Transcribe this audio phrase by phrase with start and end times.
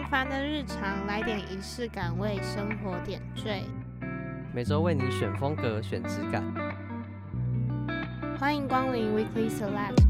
[0.00, 3.62] 平凡的日常，来点仪式感，为生活点缀。
[4.50, 6.42] 每周为你选风格，选质感。
[8.38, 10.02] 欢迎光临 Weekly Select。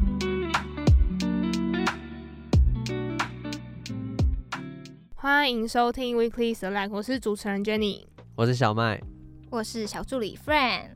[5.16, 9.02] 欢迎收听 Weekly Select，我是主持人 Jenny，我是小麦，
[9.50, 10.90] 我是小助理 Friend。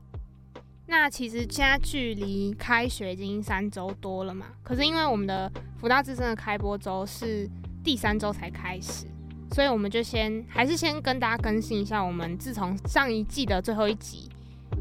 [0.87, 7.51] 那其实现在距离开学已经三周多了嘛，可是因为我们的福大之声的开播周是
[7.85, 9.07] 第三周才开始，
[9.53, 14.29] 所以我们就先还是先跟大家更新一下，我们自从上一季的最后一集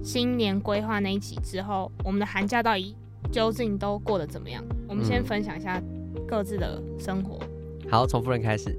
[0.02, 2.96] 新年规划那一集之后，我们的寒假到底
[3.32, 4.64] 究竟都过得怎么样？
[4.88, 5.82] 我们先分享一下
[6.28, 7.38] 各自的生活。
[7.84, 8.74] 嗯、好，从夫人开始。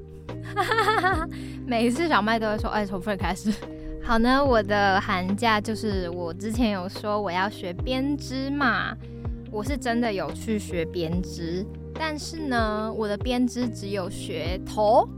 [1.67, 3.53] 每一次小麦都会说：“哎，从夫人开始。
[4.03, 8.95] ”好呢，我的寒假就是我之前有说我要学编织嘛，
[9.51, 15.09] 我是真的有去学编织，但是呢，我的编织只有学头，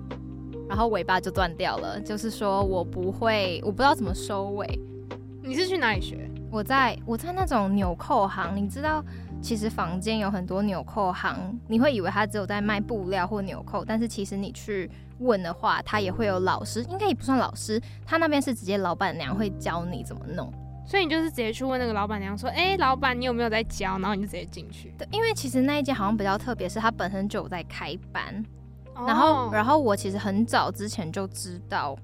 [0.69, 4.67] 然后尾巴就断掉了，就是说我不会，我不知道怎么收尾。
[5.43, 6.31] 你是去哪里学？
[6.51, 9.05] 我在我在那种纽扣行，你知道，
[9.43, 14.91] 其实房间有很多纽扣行，你会以为他只有在卖布料或纽扣，但是其实你去。
[15.19, 20.53] 问的话，他也会有老师，应该也不算老师，他那边是直接老板娘会教你怎么弄，
[20.87, 23.99] 所以你就是直接去问那个老板娘说，哎、欸，老板你有没有在教？
[23.99, 24.95] 然后你就直接进去。
[24.97, 28.45] 对，因为其实那一间好像比较特别，是它本身就有在开班，
[28.95, 31.97] 然后然后我其实很早之前就知道，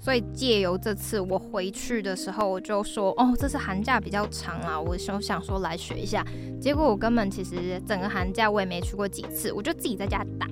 [0.00, 6.24] 所以借由这次我回去的时候，我就说，哦，这次寒假比较长啊，我就想说来学一下，
[6.58, 10.46] 结果我根本其实整个寒假我也没去过几次，我就自己在家打。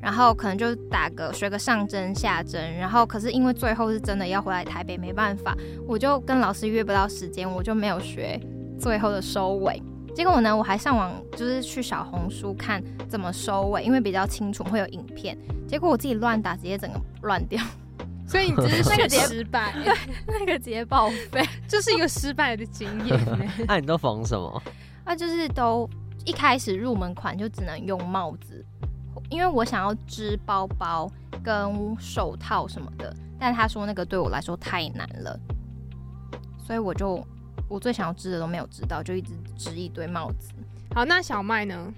[0.00, 8.40] 然后可能就打个学个上针下针，然后可是因为最后是真的要回来台北，没办法，我就跟老师约不到时间，我就没有学
[8.78, 9.82] 最后的收尾。
[10.14, 15.38] 结果呢，我还上网就是去小红书看怎么收尾，因为比较清楚会有影片。
[15.66, 17.62] 结果我自己乱打，直接整个乱掉。
[18.26, 19.94] 所以你只是那个失败，对，
[20.26, 23.18] 那个直接报废，就是一个失败的经验。
[23.66, 24.62] 那 你都缝什么？
[25.04, 25.88] 啊，就是都
[26.26, 28.64] 一开始入门款就只能用帽子。
[29.30, 31.10] 因为我想要织包包
[31.42, 35.38] 跟手套什么的，但他说那个对我来说太难了，
[36.66, 37.24] 所以我就
[37.68, 40.52] 我最想要织的都没有织到，就一直织一堆帽子。
[40.94, 41.92] 好，那小麦呢？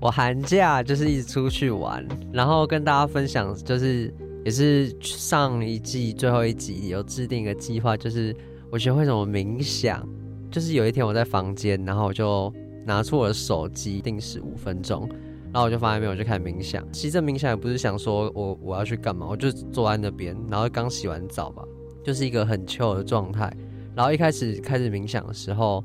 [0.00, 4.12] 我寒假就是一直出去玩，然后跟大家分享，就是
[4.44, 8.34] 也是上一季最后一集有制定一个计划，就是
[8.70, 10.04] 我学会什么冥想。
[10.50, 12.52] 就是有一天我在房间，然后我就
[12.84, 15.08] 拿出我的手机定时五分钟。
[15.52, 16.82] 然后我就发现没有，我就开始冥想。
[16.92, 21.62] 其实这冥想也不是想说我我要去干嘛，我就坐在那边，然后刚洗完澡吧，
[22.02, 23.54] 就是一个很 chill 的状态。
[23.94, 25.84] 然后一开始开始冥想的时候，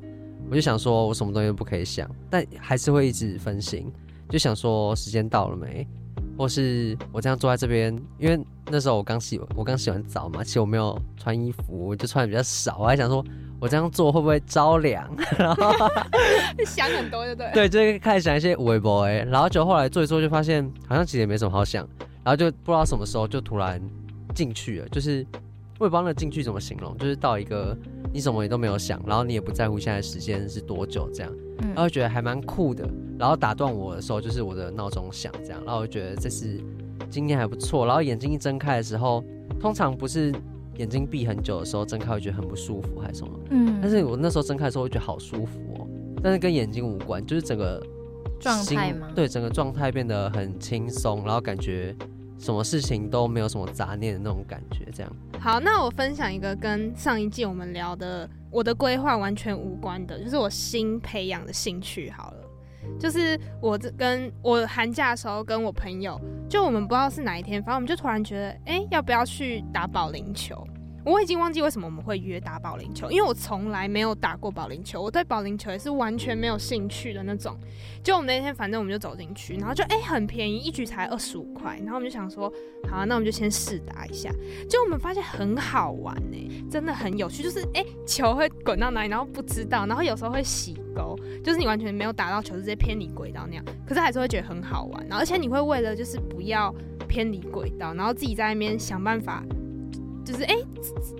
[0.50, 3.91] 我就想说我什么东西都不可以想，但还是会一直分心，
[4.29, 5.85] 就想说时间到了没，
[6.38, 8.39] 或是我这样坐在这边，因为
[8.72, 13.22] 那时候我刚洗我刚洗完澡嘛，其实我没有穿衣服，我就穿的比较少，我还想说。
[13.59, 15.09] 我这样做会不会着凉？
[15.38, 15.72] 然 后
[16.66, 17.68] 想很多，就对。
[17.68, 21.88] 对，就开始想一些微博哎，然后就后来做一做，就发现好像其实也没什么好想，
[22.23, 23.81] 然后就不知道什么时候就突然
[24.35, 25.25] 进去了，就是
[25.79, 27.75] 我也不知道那进去怎么形容，就是到一个
[28.13, 31.34] 你什么也都没有想，然后你也不在乎现在时间是多久这样，
[31.74, 32.88] 然后觉得还蛮酷的。
[33.18, 36.62] 然后打断我的时候就是我的闹钟响这样，然后我觉得这是
[37.09, 37.88] 今天还不错。
[37.88, 39.24] 然后眼睛一睁开的时候，
[39.59, 40.31] 通常不是。
[40.77, 43.39] 眼睛闭很久的时候，睁开会觉得很不舒服，还是什么？
[43.49, 43.79] 嗯。
[43.81, 45.88] 但是我那时候睁开的时候，会觉得好舒服哦。
[46.23, 47.81] 但是跟眼睛无关，就是整个
[48.39, 49.09] 状态吗？
[49.15, 51.95] 对，整个状态变得很轻松，然后感觉
[52.39, 54.85] 什么事情都没有什么杂念的那种感觉。
[54.93, 55.11] 这样。
[55.39, 62.09] 好，那我分享一个跟上一季我们聊的我的规划完全无关的，就是我新培养的兴趣。
[62.09, 62.38] 好了，
[62.99, 66.19] 就是我这跟我寒假的时候跟我朋友。
[66.49, 70.65] 就我们不知道是哪一天，反正我们就突然觉得，哎、要不要去打保龄球？
[71.07, 77.57] 我已经忘记为什么我们会约打保龄球，因为我从来没有打过保龄球，我对保龄球也是完全没有兴趣的那种。
[78.03, 82.51] 就我们那天，反正我们就走进去，然后就哎、很便宜，一局才二十五块，然后我们就想说，
[82.89, 84.30] 好，那我们就先试打一下。
[84.69, 95.07] 就我们发现很好玩呢、真的很有趣，就是哎、球会滚到哪里，然后不知道，然后有时候会洗沟，就是你完全没有打到球，直接偏离轨道那样，可是还是会觉得很好玩。
[95.07, 96.74] 然后而且你会为了就是不要
[97.07, 99.42] 偏离轨道，然后自己在那边想办法。
[100.27, 100.65] 就是哎、欸，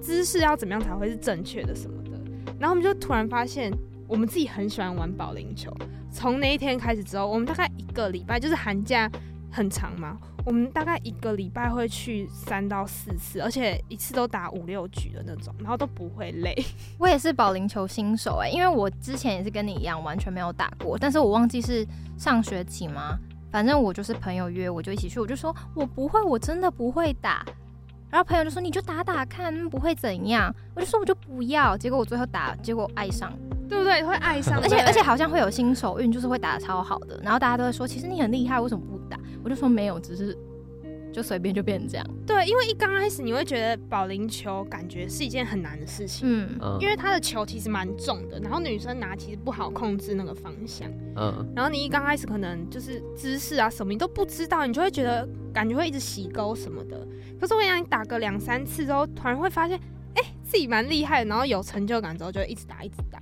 [0.02, 2.20] 姿势要怎么样才会是正确的什么的，
[2.60, 3.72] 然后我们就突然发现，
[4.06, 5.74] 我们自己很喜欢玩保龄球。
[6.12, 9.10] 从那一天开始之后，我们大概一个礼拜，就是寒假
[9.50, 16.54] 很长嘛，我们大概一个礼拜会去三到四次，而且一次都打五六局的那种，然后都不会累。
[17.00, 21.88] 我也是保龄球新手哎、因为我之前也是跟你一样完全没有打过，但是我忘记是
[22.18, 23.18] 上学期吗？
[23.50, 25.18] 反正我就是朋友约，我就一起去。
[25.22, 27.46] 我就说我不会，我真的不会打。
[28.10, 30.54] 然后朋友就说你就打打看，不会怎样。
[30.76, 31.78] 我就说我就不要。
[31.78, 33.34] 结果我最后打，结果爱上，
[33.68, 34.04] 对不对？
[34.04, 37.20] 会爱上，而且而且好像会有新手运，就是会打的超好的。
[37.22, 39.20] 然后大家都会说，其实你很厉害，为什么不打？
[39.44, 40.38] 我就说没有，只是。
[41.18, 56.96] 就随便就变成这样，对，因为一刚开始你会觉得保龄球感觉是一件很难的事情，嗯，因为它的球其实蛮重的，然后女生拿其实不好控制那个方向，嗯，然后你一刚开始可能就是姿势啊什么你都不知道，你就会觉得感觉会一直洗钩什么的。
[57.42, 59.76] 可是我想你打个两三次之后，突然会发现，
[60.14, 63.20] 哎、欸，自己蛮厉害的，然后有成就感之后就一直打一直打。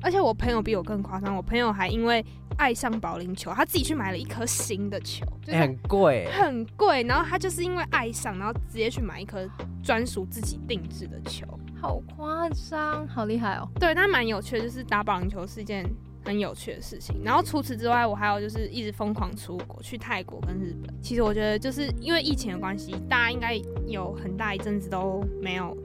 [0.00, 2.24] 而且我朋友比我更夸张，我朋友还因为。
[2.56, 7.02] 爱上保龄球，他自己去买了一颗新的球，欸、很贵，很贵。
[7.02, 9.48] 然后他就是因为爱上，然后直接去买一颗
[9.82, 11.46] 专属自己定制的球，
[11.80, 13.68] 好夸张，好厉害哦。
[13.78, 15.84] 对，但蛮有趣的，就是打保龄球是一件
[16.24, 17.20] 很有趣的事情。
[17.24, 20.94] 然后除此之外，我还有就是一直疯狂出国，去泰国跟日本。
[21.02, 23.54] 其实我觉得就是因为疫情的关系，大家应该
[23.86, 25.76] 有很大一阵子都没有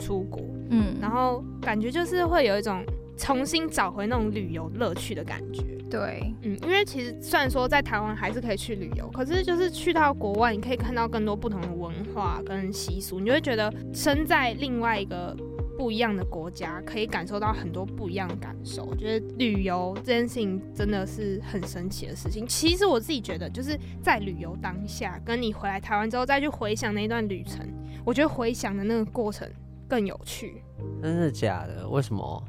[0.00, 0.40] 出国，
[0.70, 2.84] 嗯，然后感觉就是会有一种。
[3.18, 5.75] 重新找回那种旅游乐趣的感觉。
[5.88, 15.36] 对，嗯，因为其实虽然说在台湾还是可以去旅游，可是就是去到国外，你可以看到更多不同的文化跟习俗，你就会觉得身在另外一个
[15.78, 18.84] 不一样的国家，可以感受到很多不一样的感受。
[18.84, 22.44] 我觉得旅游这件事情真的是很神奇的事情。
[22.46, 27.64] 其实我自己觉得，就是在旅游当下，跟你回来台湾之后再去回想那一段旅程，
[28.04, 29.48] 我觉得回想的那个过程
[29.88, 30.62] 更有趣。
[31.00, 31.88] 真的假的？
[31.88, 32.42] 为什么？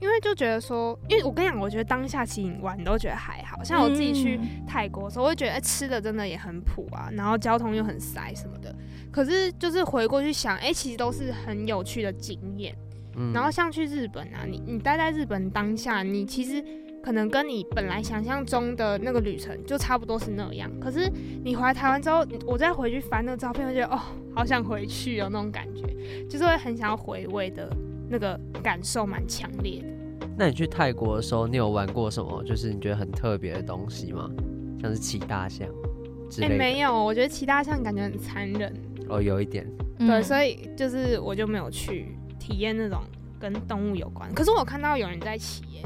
[0.00, 8.74] 因为就觉得说，因为我跟你讲，我觉得当下其实玩都觉得还好，像我自己去泰国的时候，我会觉得吃的真的也很普啊，然后交通又很塞什么的。
[9.10, 12.74] 可是就是回过去想，哎、欸，其实都是很有趣的经验。
[13.34, 16.64] 然后像去日本啊，你你待在日本当下，你其实
[17.02, 20.70] 可能跟你本来想象中的那个旅程就差不多是那样。
[20.78, 21.10] 可是
[21.42, 23.98] 你回来台湾之后，我再回去翻那个照片，我觉得哦，
[24.32, 25.82] 好想回去哦，那种感觉，
[26.28, 27.68] 就是会很想要回味的。
[28.08, 29.88] 那个感受蛮强烈的。
[30.36, 32.42] 那你去泰国的时候，你有玩过什么？
[32.44, 34.30] 就是你觉得很特别的东西吗？
[34.80, 35.66] 像是骑大象
[36.30, 36.54] 之类的？
[36.54, 38.72] 哎、欸，没有，我觉得骑大象感觉很残忍。
[39.08, 39.66] 哦，有一点。
[39.98, 43.02] 对，嗯、所以就是我就没有去体验那种
[43.40, 44.32] 跟动物有关。
[44.32, 45.82] 可是我看到有人在骑耶，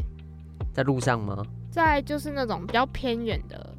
[0.75, 1.43] 在路上吗？
[1.71, 3.75] 在就是那种比较偏远的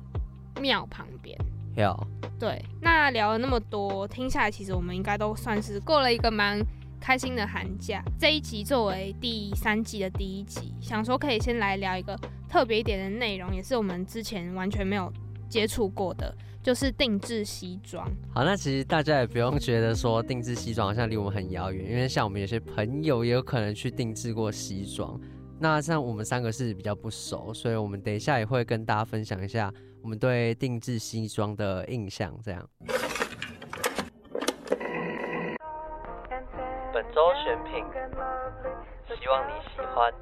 [0.59, 1.37] 庙旁边。
[1.75, 1.95] 有。
[2.39, 6.59] 对，那聊了那么多，听下来其实我们应该都算是过了一个蛮。
[7.03, 12.17] 开心的寒假，这一集作为第三季的第一集，想说可以先来聊一个
[12.47, 15.11] 特别一点的内容，也是我们之前完全没有
[15.49, 16.33] 接触过的，
[16.63, 18.09] 就是定制西装。
[18.33, 25.19] 好，那其实大家也不用觉得说定制西装好像离我们很遥远，因为像我们有些朋友也有可能去定制过西装。
[25.59, 29.69] 那像我们三个是比较不熟，所以我们等一下也会跟大家分享一下
[30.01, 32.69] 我们对定制西装的印象，这样。
[39.93, 40.13] 欢。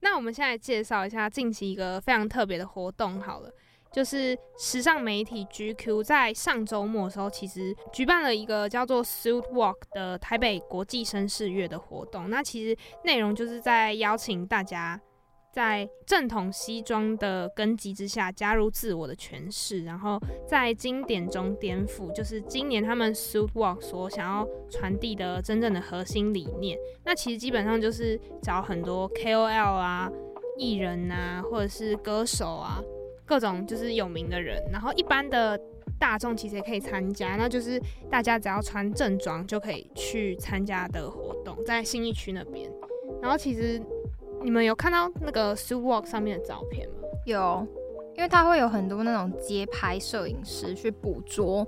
[0.00, 3.50] 那我们现在介绍一下近期一个非常特别的活动好了，
[3.92, 12.30] 就是时尚媒体 GQ 在上周末的时候，其实举办了一个叫做 Suit Walk 的台北国际绅士月的活动。
[12.30, 15.00] 那其实内容就是在邀请大家。
[15.58, 20.16] 在正统西装的根基之下，加入自我的诠释，然后
[20.46, 26.78] 在经典中颠覆，就是今年他们 Suit Walk 所想要传递的真正的核心理念。
[27.04, 30.08] 那其实基本上就是找很多 KOL 啊、
[30.56, 32.80] 艺人啊，或者是歌手啊，
[33.26, 35.60] 各种就是有名的人，然后一般的
[35.98, 37.34] 大众其实也可以参加。
[37.34, 42.70] 那就是大家只要穿正装就可以去参加的活动，在新义区那边。
[43.20, 43.82] 然后其实。
[44.42, 46.94] 你们有看到那个 Suit Walk 上面的照片吗？
[47.24, 47.66] 有，
[48.16, 51.66] 因为它会有很多那种街拍摄影师去捕捉，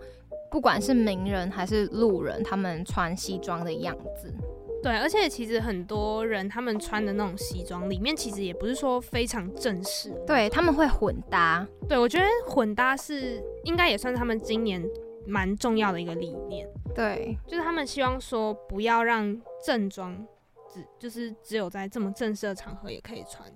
[0.50, 4.33] 不管是名人还是路人，他们穿西装的样子。
[4.83, 10.11] 对，而且其实很多人他们穿的那种西装里面，其实也不是说非常正式。
[10.27, 11.67] 对，他们会混搭。
[11.87, 14.83] 对，我觉得混搭是应该也算是他们今年
[15.27, 16.67] 蛮重要的一个理念。
[16.95, 20.17] 对，就是他们希望说不要让正装。
[20.73, 23.50] 只就是只有在这么正式的场合也可以穿，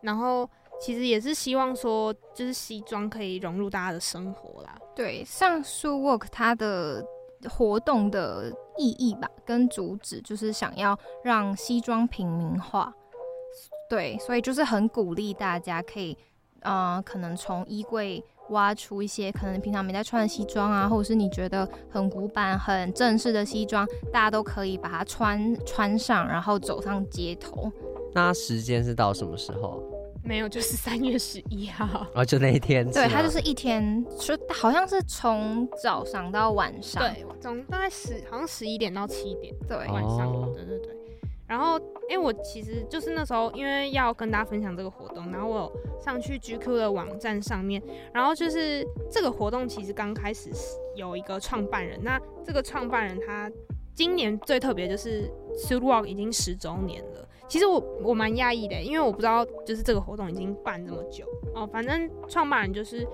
[0.00, 0.48] 然后
[0.80, 4.78] 其实也是希望说，就是西装可以融入大家的生活啦。
[4.94, 7.04] 对，像 Suit Walk 它的
[7.48, 12.94] 活动的意义吧，跟主旨就是想要让西装平民化。
[13.88, 16.16] 对，所以就是很鼓励大家可以，
[16.60, 18.24] 呃，可能从衣柜。
[18.50, 27.70] 挖出一些可能平常没在穿的西装啊，或者是你觉得很古板、很正式的西装，大家都可以把它穿穿上，然后走上街头。
[28.14, 29.82] 那时间是到什么时候？
[30.22, 32.06] 没有，就是三月十一号。
[32.14, 32.88] 哦，就那一天。
[32.90, 37.02] 对，它就是一天，说好像是从早上到晚上。
[37.02, 39.54] 对，从大概十，好像十一点到七点。
[39.66, 40.30] 对，晚上。
[40.30, 40.99] 哦、对对对。
[41.50, 41.76] 然后，
[42.08, 47.82] 哎，我其实就是那时候，因为要跟大家分享这个活动，然后我有上去 GQ 的网站上面，
[48.14, 50.48] 然后就是这个活动其实刚开始
[50.94, 53.50] 有一个创办人，那这个创办人他
[53.96, 57.28] 今年最特别就是 Suit Walk 已经十周年了。
[57.48, 61.66] 其实我我蛮讶异的，因为我不知道就是这个活动已经办这么久哦。
[61.66, 63.04] 反正创办人就是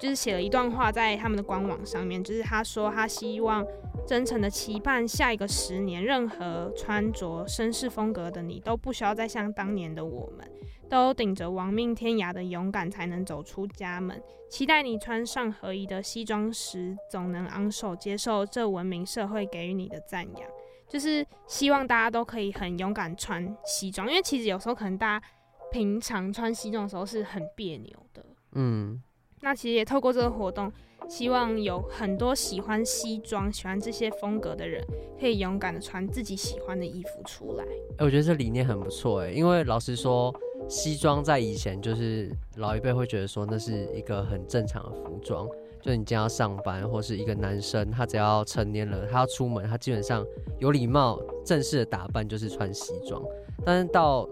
[0.00, 3.64] 就是写了一段话在他们的官网上面，就是他说他希望
[4.06, 10.50] 真诚的期盼下一个十年，任何穿着绅士风格的你都不需要再像当年的我们，
[10.88, 14.22] 都顶着亡命天涯的勇敢才能走出家门。
[14.48, 20.50] 期待你穿上合宜的西装时，总能昂首接受这文明社会给予你的赞扬。
[20.88, 25.26] 就是希望大家都可以很勇敢穿西装，因为其实有时候可能大家
[25.70, 28.24] 平常穿西装的时候是很别扭的。
[28.52, 29.02] 嗯，
[29.42, 30.72] 那其实也透过这个活动，
[31.08, 34.82] 希望有很多喜欢西装、喜欢这些风格的人，
[35.20, 37.64] 可以勇敢的穿自己喜欢的衣服出来。
[37.98, 40.34] 哎，我觉得这理念很不错哎，因为老实说，
[40.68, 45.48] 西装在以前就是老一辈会觉得说那是一个很正常的服装。
[45.80, 50.26] 就你今天要上班，或是一个男生，他只要成年了，他要出门，他基本上
[50.58, 53.22] 有礼貌、正式的打扮就是穿西装。
[53.64, 54.28] 但是到，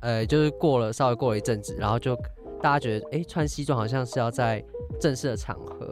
[0.00, 2.14] 呃，就是过了稍微过了一阵子，然后就
[2.62, 4.64] 大家觉得，哎、穿西装好像是要在
[5.00, 5.85] 正式的场合，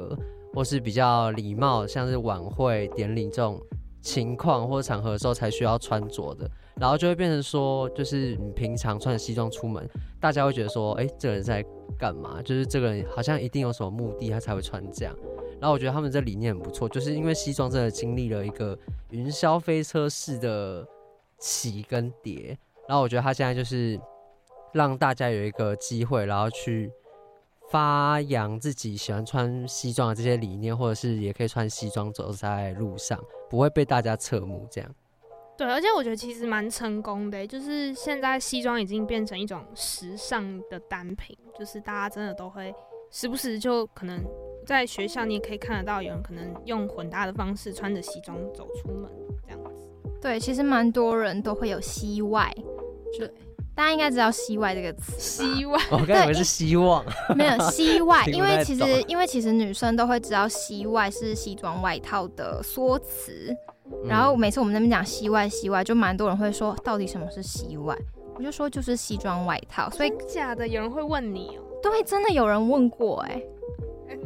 [0.55, 3.61] 或是比较礼貌，像是晚会、典礼这种
[4.01, 6.49] 情况或者场合的时候才需要穿着的。
[6.77, 9.89] 然后就会变成说，就是你平常穿着西装出门，
[10.21, 11.65] 大家会觉得说，哎，这个人在
[11.99, 12.43] 干嘛？
[12.43, 15.17] 就是这个人好像一定有什么目的，他才会穿这样。
[15.61, 18.77] 然后我觉得他们这理念很不错，就是因为西装真的经历了一个
[19.11, 20.87] 云霄飞车式的
[21.39, 22.59] 起跟跌。
[22.89, 23.99] 然后我觉得他现在就是
[24.73, 26.91] 让大家有一个机会，然后去
[27.71, 33.19] 发扬自己喜欢穿西装的这些理念，或者是也可以穿西装走在路上，
[33.49, 34.95] 不会被大家侧目这样。
[35.57, 42.75] 对，而且我觉得其实蛮成功的，就是现在西装已经变成一种时尚的单品，就是大家真的都会
[43.11, 44.21] 时不时就可能
[44.67, 49.09] 在学校你也可以看得到有人可能用混搭的方式穿着西装走出门
[49.47, 49.89] 这样子。
[50.21, 52.53] 对，其实蛮多人都会有西外，
[53.17, 53.31] 对，
[53.75, 55.13] 大家应该知道西外这个词。
[55.19, 57.05] 西外，我刚以为是希望，
[57.37, 63.55] 没有 西外，因为其实因为其实女生都会知道西外是西装外套的缩词。
[64.07, 67.97] 然后每次我们那边讲西外西外，就蛮多人会说到底什么是西外？
[68.37, 69.91] 我就说就是西装外套。
[69.91, 71.63] 所以假的有人会问你哦？
[71.83, 73.49] 对，真的有人问过哎、欸。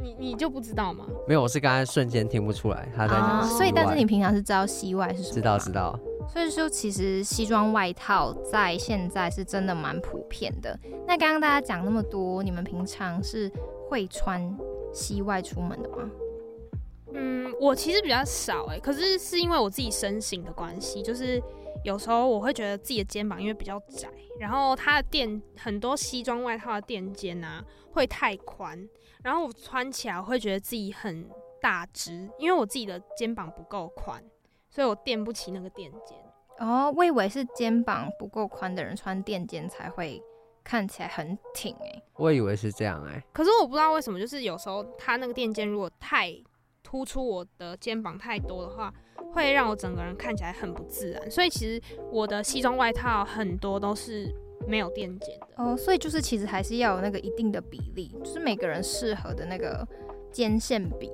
[0.03, 1.07] 你你就不知道吗？
[1.27, 3.43] 没有，我是刚才瞬间听不出来他在讲、啊。
[3.47, 5.35] 所以但是你平常是知道西外是什么？
[5.35, 5.99] 知道知道。
[6.29, 10.79] 所以说其实西装外套在现在是真的蛮普遍的。
[11.07, 13.51] 那刚刚大家讲那么多，你们平常是
[13.89, 14.57] 会穿
[14.93, 16.11] 西外出门的吗？
[17.15, 21.43] 嗯，我其实比较少哎、可是是因为我自己身形的关系，就是
[21.83, 24.09] 有时候我会觉得自己的肩膀因为比较窄，
[24.39, 28.87] 然后它的垫很多西装外套的垫肩啊会太宽，
[29.23, 31.27] 然后我穿起来会觉得自己很
[31.63, 34.23] 大只，因为我自己的肩膀不够宽，
[34.79, 36.17] 所以我垫不起那个垫肩。
[36.61, 40.23] 哦，我以为是肩膀不够宽的人穿垫肩才会
[40.63, 46.33] 看起来很挺哎、欸，我以为是这样哎、欸，可是我不知道为什么，就是有时候它那个垫肩如果太
[46.85, 48.95] 突出我的肩膀太多的话，
[49.35, 51.29] 会让我整个人看起来很不自然。
[51.29, 51.83] 所以其实
[52.13, 54.33] 我的西装外套很多都是
[54.69, 55.49] 没有垫肩的。
[55.57, 59.85] 哦，所以就是其实还是要有那个一定的比例，就是每个人适合的那个
[60.31, 61.11] 肩线比。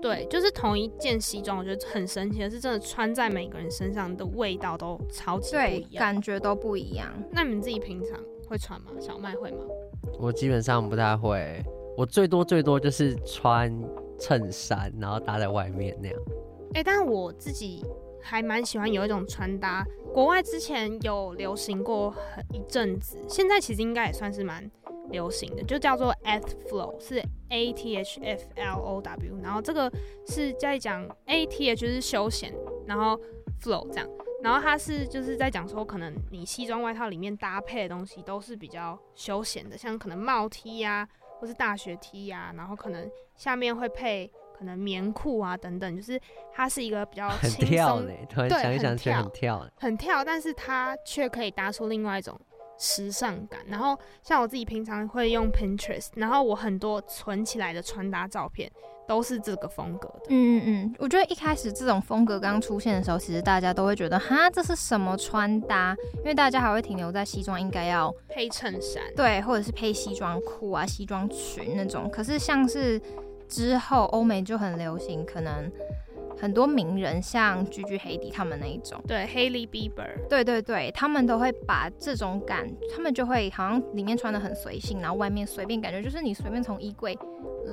[0.00, 7.12] 对，就是同一件西装，我觉得很神奇的是，真的穿在每个人身上的味道都超级不一样，感觉都不一样。
[7.30, 8.92] 那你们自己平常会穿吗？
[9.00, 9.58] 小麦会吗？
[10.18, 11.64] 我基本上不太会，
[11.96, 13.72] 我最多最多就是穿。
[14.18, 16.18] 衬衫，然后搭在外面那样。
[16.72, 17.84] 哎、欸，但是我自己
[18.26, 24.68] 还蛮喜欢有一种穿搭，国外之前有流行过很一阵子，现在其实应该也算是蛮
[25.10, 29.90] 流行的，就叫做 Ath Flow，是 A T H F L O W，然后这个
[30.26, 32.52] 是在讲 A T H 是休闲，
[32.84, 33.16] 然后
[33.62, 34.08] Flow 这样，
[34.42, 46.20] 然后它是就是在讲说，可能你西装外套里面搭配的东西都是比较休闲的，像可能帽 T 呀、或是大学 T 呀、然后可能下面会配可能棉裤啊等等，就是
[46.52, 52.40] 它是一个比较轻松，很跳嘞，突然想一想，觉得很跳，很跳，但是它却可以搭出另外一种
[52.78, 53.60] 时尚感。
[53.66, 58.70] 然后像我自己平常会用 Pinterest，然后我很多存起来的穿搭照片
[59.06, 60.22] 都是这个风格的。
[60.30, 65.96] 嗯嗯嗯，我觉得一开始这种风格刚出现的时候，其实大家都会觉得哈，这是什么穿搭？
[66.16, 72.10] 因为大家还会停留在西装应该要配衬衫，对，或者是配西装裤啊、西装裙那种。
[72.10, 73.00] 可是像是
[73.48, 75.70] 之后欧美就很流行，可能。
[76.38, 87.18] 很多名人像 Gigi Hadid 他们那一种，对，Hailey Bieber，对对对，他们都会把这种感，他们就会好像里面穿的很随性，然后外面随便，感觉就是你随便从衣柜，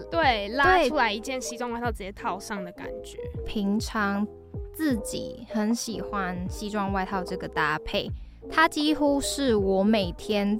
[0.09, 3.19] 对，拉出来一件西装外套直接套上的感觉。
[3.45, 4.25] 平常
[4.73, 8.09] 自己很喜欢西装外套这个搭配，
[8.49, 10.57] 它几乎是我每天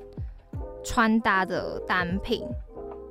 [0.84, 2.46] 穿搭的单品，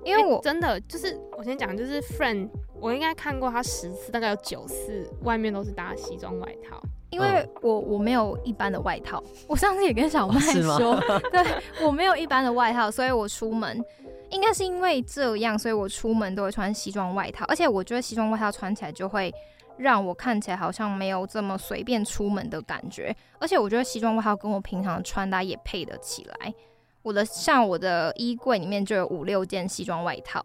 [0.05, 2.49] 因为我、欸、真的就是我先讲，就是 Friend。
[2.81, 6.83] 我应该看过他十次，大概有九次外面都是搭西装外套。
[7.11, 11.45] 因为我我没有一般的外套，我上次也跟小麦说， 对，
[11.87, 13.81] 我没有一般的外套，所以我出门
[14.31, 17.45] 应该是因为这样，所以我出门都会穿西装外套。
[17.47, 19.33] 而且我觉得西装外套穿起来就会
[19.77, 23.15] 让我看起来好像没有这么随便出门的感觉。
[23.39, 26.53] 而且我觉得西装外套跟我平常的穿搭也配得起来。
[27.03, 30.45] 我的像我的衣柜里面就有五六件西装外套。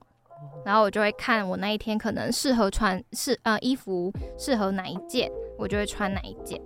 [0.63, 6.61] 然后我就会看我那一天可能适合穿是呃衣服适合哪一件，我就会穿哪一件。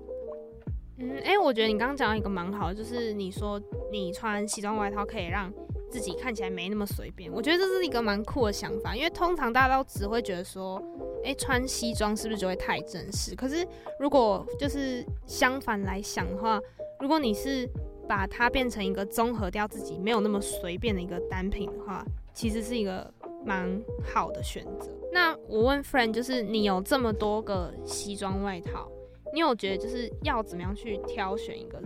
[0.97, 5.51] 嗯，哎、欸，我觉得你刚刚讲到一个蛮好的，就是你说你穿西装外套可以让
[5.89, 7.31] 自己看起来没那么随便。
[7.31, 10.77] 我觉得这是一个蛮酷的想法，因为通常大家都只会觉得说，
[11.23, 13.33] 哎、欸，穿西装是不是就会太正式？
[13.35, 13.65] 可是
[13.99, 16.59] 如果就是相反来想的话，
[16.99, 17.69] 如果你是
[18.11, 23.13] 把它变成一个综合掉自己没有那么随便的一个单品的话，其实是一个。
[23.43, 23.81] 蛮
[24.13, 24.91] 好的选择。
[25.11, 28.87] 那我问 Friend，就是你有这么多个西装外套，
[29.33, 31.81] 你有觉得就是要怎么样去挑选一个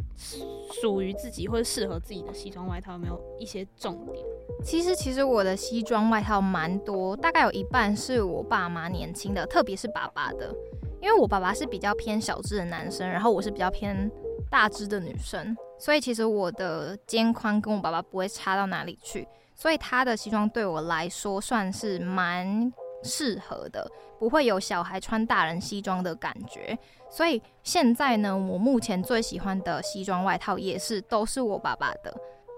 [0.82, 2.91] 属于自己或者适合自己的西装外套？
[2.91, 4.25] 有没有一些重点？
[4.65, 10.53] 其实，其实我的西装外套蛮多，大概有一半是我爸妈年轻的，特别是爸爸的，
[11.01, 14.12] 因为我爸爸是比较偏小只的男生，然后我是比较偏
[14.51, 19.27] 大只的女生，所以其实我的肩宽跟我爸爸不会差到哪里去。
[19.53, 22.72] 所以他的西装对我来说算是蛮
[23.03, 23.89] 适合的，
[24.20, 26.78] 不会有小孩穿大人西装的感觉。
[27.10, 32.13] 所以现在呢，我目前最喜欢的西装外套也是都是我爸爸的。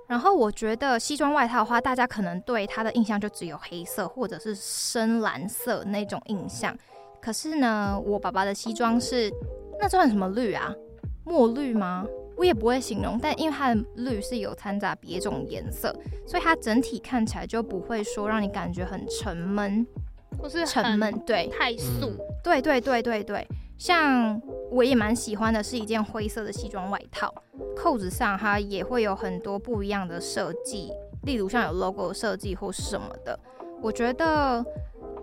[0.08, 6.76] 然后我觉得西装外套的话，大家可能对他的印象就只有黑色或者是深蓝色那种印象。
[7.22, 9.32] 可是呢，我爸爸的西装是
[9.80, 10.74] 那算什么绿啊？
[11.26, 12.08] 墨绿吗？
[12.38, 15.94] 我也不会形容，但因为它的绿是有掺杂别种颜色，
[16.26, 19.86] 所以它整体看起来就不会说让你感觉很沉闷，
[20.38, 22.12] 或是沉闷，对，太素，
[22.44, 23.48] 对对对对对。
[23.78, 27.34] 像我也蛮喜欢的是一件灰色的西装外套，
[27.76, 30.92] 扣子上它也会有很多不一样的设计，
[31.24, 33.40] 例如像有 logo 设计或是什么的。
[33.82, 34.66] 我觉得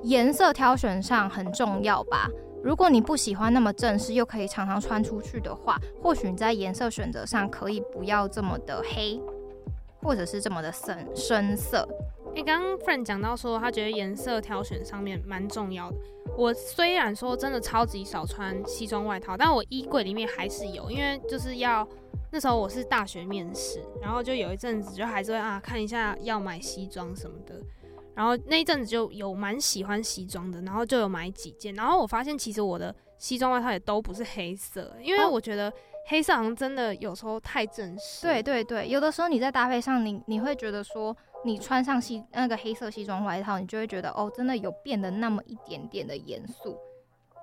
[0.03, 2.29] 颜色挑选上很重要吧。
[2.65, 9.21] 如果你不喜欢那么正式，又可以常常穿出去的话，或许你在颜色选择上可以不要这么的黑，
[10.03, 11.87] 或者是这么的深深色。
[12.35, 15.97] 诶，刚刚 Friend 讲到说，他觉得颜色挑选上面蛮重要的。
[16.39, 21.87] 我虽然说真的超级少穿西装外套，但我衣柜里面还是有，因为就是要
[22.33, 27.61] 那时候我是大学面试，然后就有一阵子就还是会啊看一下要买西装什么的。
[28.15, 31.75] 然后那一阵子就有蛮喜欢西装的，然后就有买几件。
[31.75, 35.73] 然后我发现其实我的西装外套也都不是黑色，因为我觉得
[36.07, 38.27] 黑色好像真的有时候太正式。
[38.27, 46.79] 对对对，有的时候你在搭配上你，你你会觉得说你穿上西那个黑色西装外套，你就会觉得哦，真的有变得那么一点点的严肃。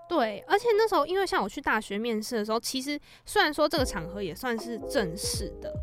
[0.08, 5.74] 对，而且那时候因为像我去大学面试的时候，其实虽然说这个场合也算是正式的，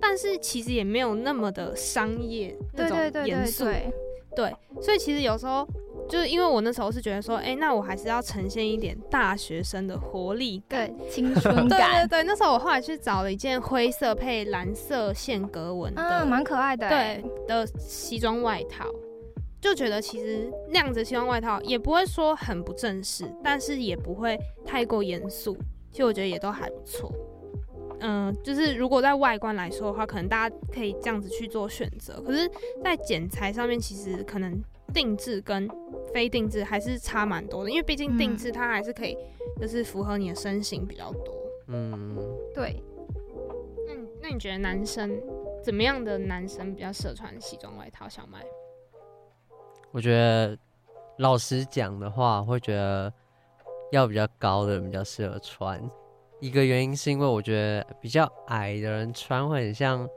[0.00, 3.64] 但是其实也没有那么的商业那种严肃。
[3.64, 3.92] 对对对
[4.34, 5.66] 对所以其实有时候
[6.08, 11.68] 就是因为我那时候是觉得说，哎、欸，那我还是要呈现一点大学生的活力感、青春感。
[11.68, 18.84] 对对对，那时候我后来去找了一件灰色配蓝色线格纹的，蛮、啊、可爱的，对的西装外套，
[19.60, 25.56] 就觉得其实那样子西装外套也不会说很不正式，但是也不会太过严肃，
[25.90, 27.12] 其实我觉得也都还不错。
[28.02, 32.20] 嗯、呃，就是如果在外观来说的话，可能大家可以这样子去做选择。
[32.20, 32.50] 可是，
[32.82, 34.60] 在剪裁上面，其实可能
[34.92, 35.68] 定制跟
[36.12, 39.16] 非定制还是差蛮多的，因为毕竟定制它还是可以，
[39.60, 41.34] 就是符合你的身形比较多。
[41.68, 42.16] 嗯，
[42.54, 42.82] 对。
[43.86, 45.20] 那那你觉得男生
[45.62, 48.08] 怎么样的男生比较适合穿西装外套？
[48.08, 48.44] 小麦？
[49.92, 50.58] 我觉得
[51.18, 53.12] 老实讲的话，会觉得
[53.92, 55.80] 要比较高的人比较适合穿。
[56.42, 60.08] 一个原因是因为我觉得比较矮的人穿会很像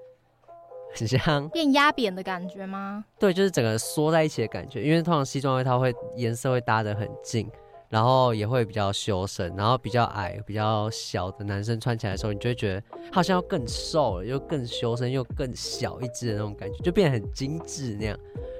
[0.95, 3.05] 很像变压扁的感觉吗？
[3.19, 4.81] 对，就是整个缩在一起的感觉。
[4.81, 7.47] 因为通常西装外套会颜色会搭得很近，
[7.89, 18.17] 然后也会比较修身，然后比较矮、比较小的男生穿起来的时候，你就会觉得好像要更瘦了，又更修身，又更小一只的那种感觉，就变得很精致那样。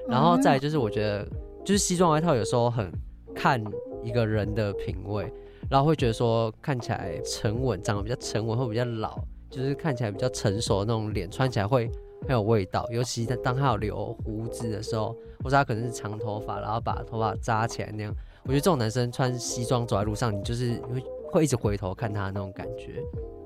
[0.07, 1.27] 然后再就是我觉得，
[1.65, 2.91] 就是西装外套有时候很
[3.33, 3.59] 看
[4.03, 5.33] 一个人的品味。
[5.69, 11.89] 然后会觉得说看起来沉稳，长得比较沉稳，会比较老，就是看起来比较成熟的那种脸，穿起来会
[12.21, 12.85] 很有味道。
[12.91, 23.01] 尤其在当他有留胡子的时候，或者他可能是长头发，然后把头发扎起来那样，我觉得这种男生穿西装走在路上，你就是会会一直回头看他的那种感觉。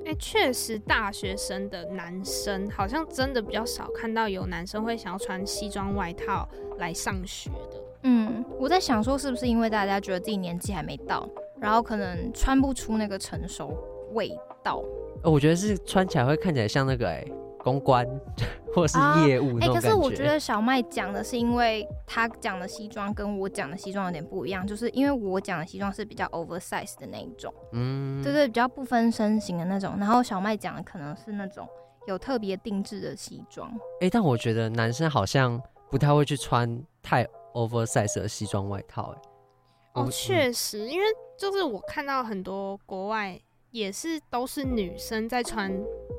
[0.05, 6.47] 哎，确实，大学生的男生好像真的比较少看到有男生会想要穿西装外套
[6.79, 7.83] 来上学的。
[8.03, 11.29] 嗯，我在想说，是不是因为大家觉得自己年纪还没到？
[11.61, 13.75] 然后可能穿不出那个成熟
[14.13, 14.29] 味
[14.63, 14.83] 道，
[15.23, 18.07] 哦，我觉得是穿起来会看起来像那个哎、欸、公关
[18.73, 19.73] 或者是业务那种感觉。
[19.73, 29.95] 哎、欸，可是我觉得小麦讲的是因为他讲的西装跟我讲的西装有点不一样，就是因为我讲的西装是比较 oversize 的那一种，嗯，对对，比较不分身形的那种。
[29.99, 31.67] 然后小麦讲的可能是那种
[32.07, 33.69] 有特别定制的西装。
[33.99, 39.28] 哎、欸，但我觉得男生好像不太会去穿太 oversize 的西装外套、欸，哎。
[39.93, 41.05] 哦，确实，因为
[41.37, 43.39] 就是我看到很多国外
[43.71, 45.71] 也是都是女生在穿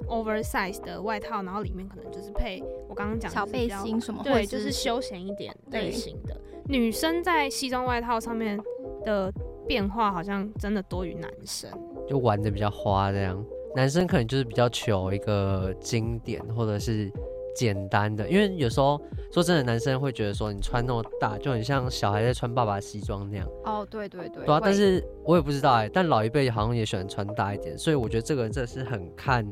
[0.08, 6.36] oversize 的外套，然后里面可能就是配我刚刚讲的小背心什么，对，就是休闲一点类型的。
[6.66, 8.58] 女生在西装外套上面
[9.04, 9.32] 的
[9.66, 11.70] 变化好像真的多于男生，
[12.08, 13.44] 就玩的比较花这样。
[13.74, 17.10] 男生可能就是比较求一个经典或者是。
[17.54, 19.00] 简单的，因为有时候
[19.32, 23.48] 说真的，男生会觉得说你穿那么大，就很像小孩在穿爸爸西装那样。
[23.64, 24.44] 哦，对对对。
[24.44, 29.46] 对啊，但是我也不知道哎、欸，但老一辈好像也喜欢穿大一点，所以我觉得这个人真的是很看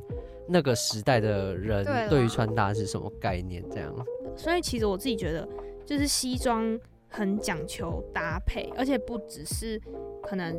[0.48, 3.94] 那个时代的人对于穿搭是什么概念这样。
[4.36, 5.48] 所以其实我自己觉得，
[5.84, 9.80] 就是西装很讲求搭配，而且不只是
[10.22, 10.58] 可能。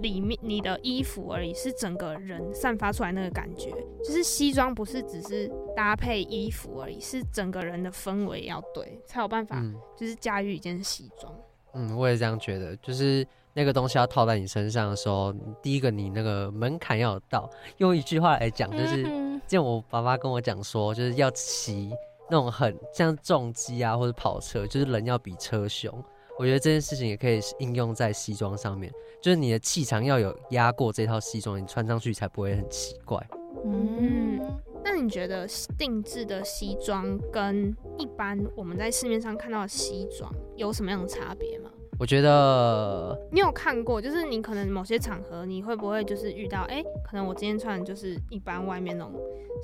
[0.00, 3.70] 里面你的衣服而已，是整个人散发出来那个感觉。
[4.04, 9.62] 就是西装不是只是搭配衣服而已，是整个人的氛围要对，才有办法，
[9.96, 11.34] 就是驾驭一件西装。
[11.74, 12.76] 嗯，我也这样觉得。
[12.76, 17.50] 就是那个东西要套在你身上的时候，第一个你那个门槛要有到。
[17.78, 19.06] 用一句话来讲，就是
[19.46, 21.90] 见我爸爸跟我讲说，就是要骑
[22.30, 25.92] 那种很像重机啊，或者跑车，就是人要比车凶。
[26.38, 33.26] 我觉得这件事情也可以应用在西装上面，就是你的气场要有压过这套西装，你穿上去才不会很奇怪。
[33.64, 34.38] 嗯，
[34.84, 35.46] 那你觉得
[35.78, 41.70] 定制的西装跟一般我们在市面上看到的西装有什么样的差别吗？
[41.98, 49.14] 我觉得你有看过，就是你可能某些场合你会不会就是遇到，哎、欸，可能我今天穿的就是一般外面那种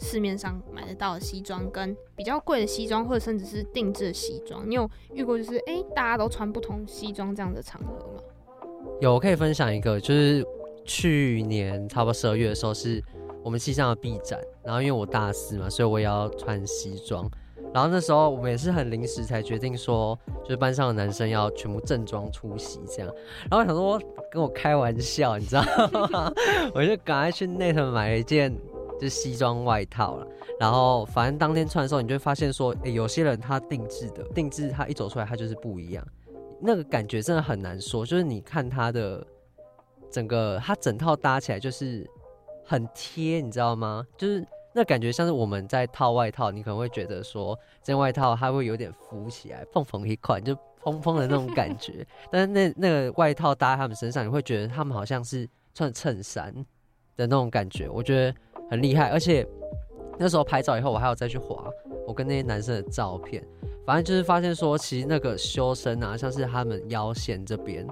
[0.01, 8.23] 市面上买得到的西装，跟比较贵的西装，或者甚至是定制的西装，你有遇过就是哎、欸，大家都穿不同西装这样的场合吗？
[9.01, 10.45] 有，我可以分享一个，就是
[10.85, 13.03] 去年差不多十二月的时候，是
[13.45, 17.31] 我们系上的毕展，然后因为我大四嘛，所以我也要穿西装。
[17.73, 23.11] 然后那时候我们也是很临时才决定说，就是班上的男生要全部正装出席这样。
[23.51, 25.63] 然后我想说跟我开玩笑，你知道
[26.11, 26.31] 吗？
[26.75, 28.55] 我就赶快去 Net 买了一件
[29.01, 30.27] 就是西装外套了。
[30.61, 36.07] 然后反正当天穿的时候，你就会发现说，诶，有些人他定制的定制，他一走出来他就是不一样，
[36.61, 38.05] 那个感觉真的很难说。
[38.05, 39.27] 就是你看他的
[40.11, 42.07] 整个他整套搭起来就是
[42.65, 44.07] 很贴，你知道吗？
[44.19, 44.47] 就是。
[44.75, 52.07] 那感觉像是我们在套外套，你可能会觉得说这件外套它会有点浮起来，蓬蓬一块，就蓬蓬的那种感觉。
[52.33, 56.55] 但是那那个外套搭在他们身上，你会觉得他们好像是穿衬衫
[57.17, 58.35] 的那种感觉，我觉得
[58.71, 59.11] 很厉害。
[59.11, 59.47] 而且
[60.19, 61.65] 那时候拍照以后，我还有再去划
[62.07, 63.47] 我跟那些男生的照片，
[63.85, 67.87] 反正就是发现说，其实那个修身啊，像是他们腰线这边，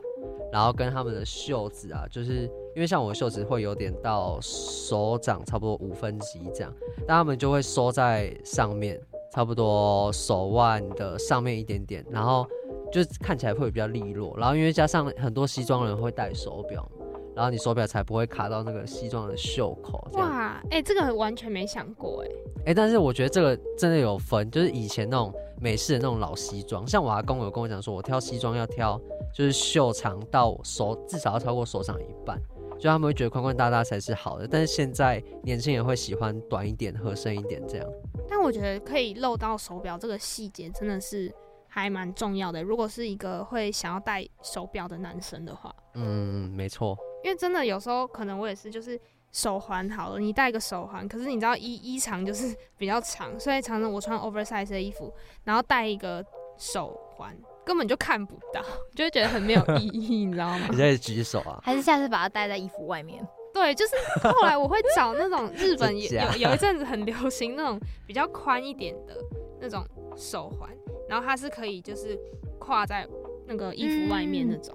[0.51, 2.51] 然后跟他们的袖子啊，就是。
[2.75, 6.73] 因为像我的袖子会有点到手掌差不多五分级这样，
[7.07, 9.01] 但他们就会收在上面，
[9.33, 12.47] 差不多手腕的上面一点点，然后
[12.93, 14.37] 就看起来会比较利落。
[14.39, 16.89] 然后因为加上很多西装人会戴手表，
[17.35, 20.07] 然后你手表才不会卡到那个西装的袖口。
[20.13, 22.29] 哇，哎、欸，这个完全没想过哎。
[22.59, 29.01] 哎、欸，但是我觉得这个真的有分，就是以前那种美式的那种老西装，像我阿公有跟我讲说，我挑西装要挑
[29.35, 32.41] 就是袖长到手至少要超过手掌一半。
[32.81, 37.87] 就他们会觉得宽宽大大才是好的，但是现在年轻人会喜欢短一点、合身一点这样。
[38.27, 41.31] 但我觉得可以露到手表这个细节真的是
[41.69, 42.63] 还蛮重要的。
[42.63, 46.97] 如果是一个会想要戴手表的男生的话，嗯，没错。
[47.23, 48.99] 因为真的有时候可能我也是，就是
[49.31, 55.13] 手环好了，你戴个手环，可是你知道衣衣长就是 比较长，所以常常我穿 oversize 的衣服，
[55.45, 56.25] 然后戴一个
[56.57, 58.61] 手环，根本就看不到，
[58.95, 60.67] 就会觉得很没有意义，你知道吗？
[60.71, 61.61] 你在举手啊？
[61.63, 63.27] 还是下次把它戴在衣服外面？
[63.53, 69.17] 对，就是后来我会找那种日本 有有有一阵子很流行那种比较宽一点的
[69.61, 69.85] 那种
[70.17, 70.71] 手环，
[71.09, 72.19] 然后它是可以就是
[72.61, 73.07] 挎在
[73.47, 74.75] 那个衣服外面那种。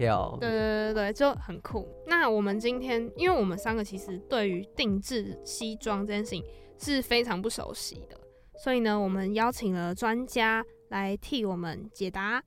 [0.00, 1.86] 对对对对，就很酷。
[2.06, 6.42] 那我们今天，因为我们三个其实对于定制西装这件事情
[6.78, 8.18] 是非常不熟悉的，
[8.58, 12.42] 所以呢，我们邀请了专家来替我们解答。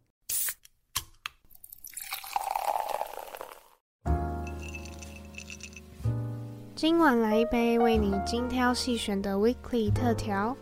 [6.75, 10.57] 今晚来一杯为你精挑细选的 Weekly 特调。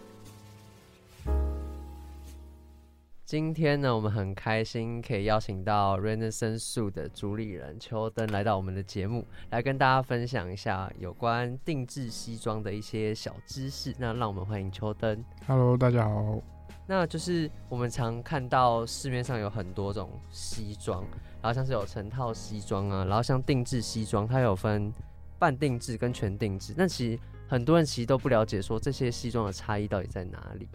[3.25, 13.95] 今天呢，我们很开心可以邀请到 Renaissance Suit 的主理人秋登来到我们的节目，来跟大家分享一下有关定制西装的一些小知识。
[13.97, 15.25] 那让我们欢迎秋登。
[15.47, 16.39] Hello，大家好。
[16.87, 21.03] 那就是我们常看到市面上有很多种西装，
[21.41, 24.91] 然后像是有成套西装啊，然后像定制西装，它有分
[25.39, 26.73] 半定制跟全定制。
[26.77, 30.67] 那其实很多人其实都不了解说这些西装的差异到底在哪里。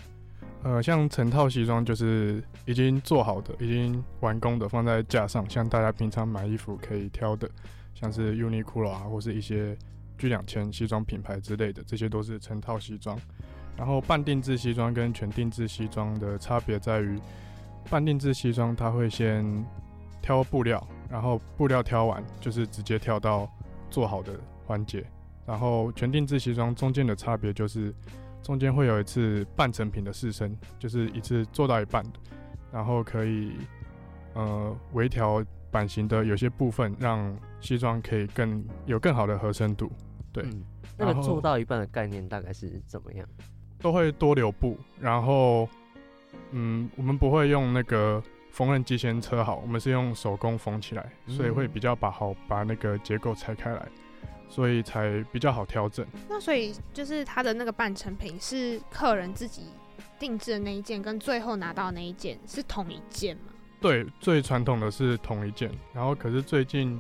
[0.63, 7.49] 呃，像成套西装就是已经做好的、已经完工的，放在架上，像大家平常买衣服可以挑的，
[7.95, 9.77] 像是 Uniqlo 啊，或是一些
[10.19, 13.17] G 两千西装品牌之类的，这些都是成套西装。
[13.77, 17.21] 然后半定制西装跟全定制西装的差别在于，
[17.91, 19.45] 半定制西装它会先
[20.23, 23.49] 挑布料，然后布料挑完就是直接跳到
[23.91, 24.33] 做好的
[24.65, 25.05] 环节，
[25.47, 27.95] 然后全定制西装中间的差别就是。
[28.43, 32.01] 中间会有一次半成品的试身，就是一次做到一半，
[32.71, 33.55] 然后可以
[34.35, 39.91] 呃微调版型的有些部分，让西装可以更有更好的合身度。
[40.33, 40.49] 对，
[40.97, 43.29] 那个做到一半的概念大概是怎么样？
[43.81, 45.69] 都会多留步，然后
[46.51, 53.89] 嗯，我们不会用那个缝纫机先车好，我们是用手工缝起来，所以会比较把好把那个结构拆开来。
[54.49, 56.07] 所以才比较好调整。
[56.29, 59.63] 那所以就是他的那个半成品是客人自己
[60.21, 63.53] 定制的那一件，跟最后拿到的那一件是同一件吗？
[63.81, 65.69] 对，最传统的是同一件。
[65.93, 66.97] 然后可是最近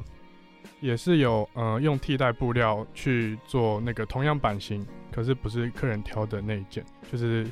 [0.80, 7.46] 也是有呃用替代布料去做那个同样版型，可是不是客人挑的那一件，就是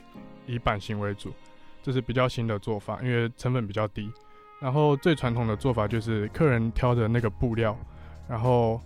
[0.46, 1.32] 以版型为主。
[1.82, 4.10] 这是比较新的做法，因为成本比较低。
[4.60, 7.76] 然后最传统的做法就是客人挑的那个布料，
[8.28, 8.80] 然后。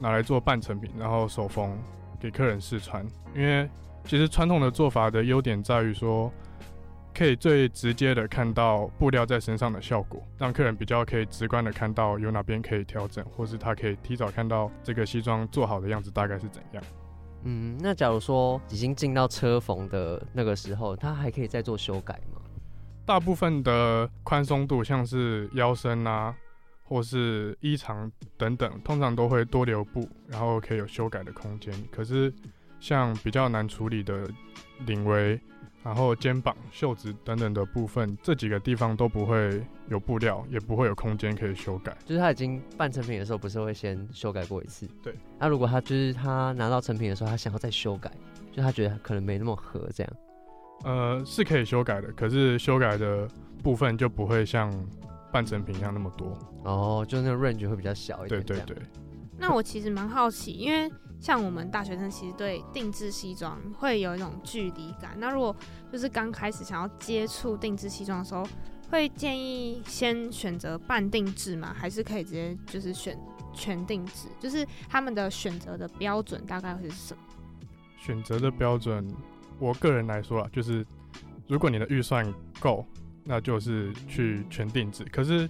[0.00, 1.72] 拿来做半成品，然后手缝
[2.18, 3.06] 给客人试穿。
[3.32, 3.66] 因为
[4.04, 6.30] 其实传统的做法的优点在于说，
[7.14, 16.82] 可以最直接的看到布料在身上的效果，让客人比较可以直观的看到有哪边可以调整，或是他可以提早看到这个西装做好的样子大概是怎样。
[17.44, 22.40] 嗯，那假如说已经进到车缝的那个时候，他还可以再做修改吗？
[23.06, 26.34] 大部分的宽松度，像是腰身啊。
[26.86, 31.72] 或是衣长等等，通常都会多留布，然后可以有修改的空间。
[31.90, 32.30] 可是
[32.78, 34.28] 像比较难处理的
[34.84, 35.40] 领围，
[35.84, 41.96] 然后肩膀、袖子等等的部分，这几个地方都不会有布料，也不会有空间可以修改。
[42.04, 44.88] 就是他已经半成品的时候，不是会先修改过一次？
[45.02, 45.14] 对。
[45.38, 48.10] 那如果他就是他拿到成品的时候，他想要再修改，
[48.50, 50.12] 就他觉得可能没那么合这样。
[50.84, 53.28] 呃，是可以修改的，可是修改的
[53.62, 54.72] 部分就不会像。
[55.32, 58.40] 半成品一样那么多哦，就那个 range 会比较小一点。
[58.44, 58.76] 对对对。
[59.36, 60.88] 那我其实蛮好奇，因为
[61.20, 65.14] 像我们大学生其实对定制西装会有一种距离感。
[65.18, 65.54] 那如果
[65.92, 68.46] 就是刚开始想要接触定制西装的时候，
[68.90, 71.74] 会建议先选择半定制吗？
[71.76, 73.18] 还是可以直接就是选
[73.52, 74.28] 全定制？
[74.38, 77.22] 就是他们的选择的标准大概会是什么？
[77.98, 79.06] 选择的标准，
[79.58, 80.86] 我个人来说啊，就是
[81.46, 82.86] 如果你的预算够。
[83.26, 85.48] 那就是去全定制，可是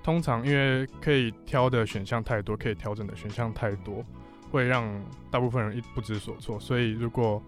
[0.00, 4.04] 通常因为可以挑的选项太多，可以调整的选项太多，
[4.54, 4.88] 会让
[5.32, 6.60] 大部分人一不知所措。
[6.60, 7.42] 所以如果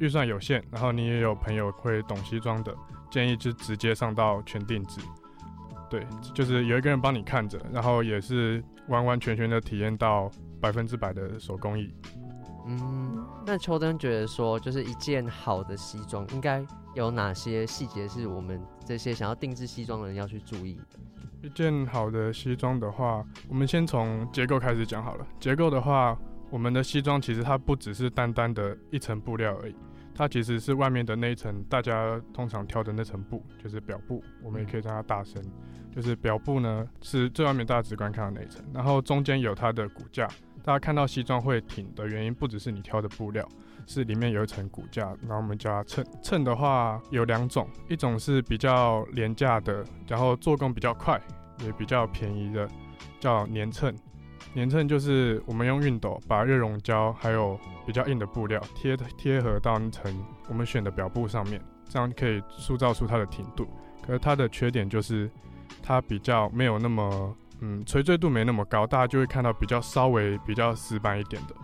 [0.00, 2.74] 预算有限，然后你也有朋友会懂西装的，
[3.08, 5.00] 建议就直接上到全定制。
[5.88, 10.28] 对，就是有一个人帮你看着，然后也是完完全全的体验到
[10.60, 11.94] 百分之百的手工艺。
[12.66, 20.82] 嗯，那秋灯觉得说，就是一件好的西装应该有哪些细节是我们这些想要定制西装的人要去注意的？
[21.44, 25.26] 一件好的西装的话，我们先从结构开始讲好了。
[25.38, 29.76] 结构的话，我们的西装其实它不只是单单的一层布料而已，
[30.14, 35.42] 它其实是外面的那一层，大家通常挑的那层布，就是表布，我们也可以叫它大身。
[35.94, 40.26] 就是表布呢，是最外面大家直观看到那一层，然后中间有它的骨架。
[40.62, 43.46] 大家看到西装会挺的原因，不只是你挑的布料，
[43.86, 46.04] 是里面有一层骨架，然后我们加衬。
[46.22, 51.20] 衬的话有两种，一种是比较廉价的，然后做工比较快，
[51.60, 52.68] 也比较便宜的，
[53.20, 53.94] 叫粘衬。
[54.54, 63.66] 粘衬就是我们用熨斗把热熔胶还有比较硬的布料贴贴合到那层我们选的表布上面，这样可以塑造出它的挺度。
[64.06, 65.30] 可是它的缺点就是
[65.82, 67.36] 它比较没有那么。
[67.60, 71.54] 嗯，垂坠度没那么高，大家就会看到比较稍微比较死板一点的，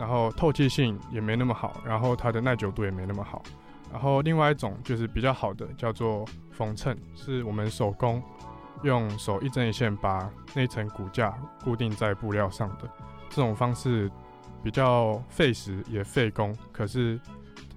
[0.00, 3.42] 然后透气性也没那么好，然后它的耐久度也没那么好。
[3.92, 8.22] 然后另外一种就是比较好的，叫做缝衬，是我们手工
[8.82, 12.88] 用手一针一线把那层骨架固定在布料上的。
[13.28, 14.10] 这种方式
[14.62, 17.20] 比较费时也费工，可是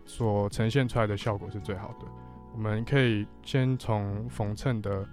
[0.06, 2.06] 所呈现出来的效果是最好的。
[2.54, 5.06] 我们可以先从缝衬的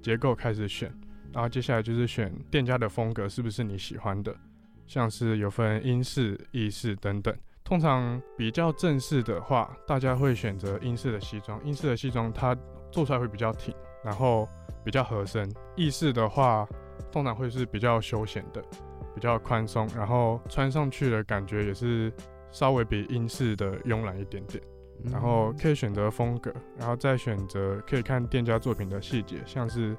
[0.00, 0.90] 结构开始选。
[1.32, 4.34] 然后接下来就是选店家的风格是不是你喜欢的，
[4.86, 7.34] 像是有分英式、意式等等。
[7.64, 11.60] 通常比较正式的话，大家会选择英式的西装。
[11.64, 12.56] 英式的西装它
[12.92, 14.48] 做出来会比较挺，然后
[14.84, 15.52] 比较合身。
[15.74, 16.66] 意式的话，
[17.10, 18.62] 通常会是比较休闲的，
[19.14, 22.12] 比较宽松，然后穿上去的感觉也是
[22.52, 24.62] 稍微比英式的慵懒一点点。
[25.10, 29.94] 然后可以选择风格，然后再选择可以看店家作品的细节，像是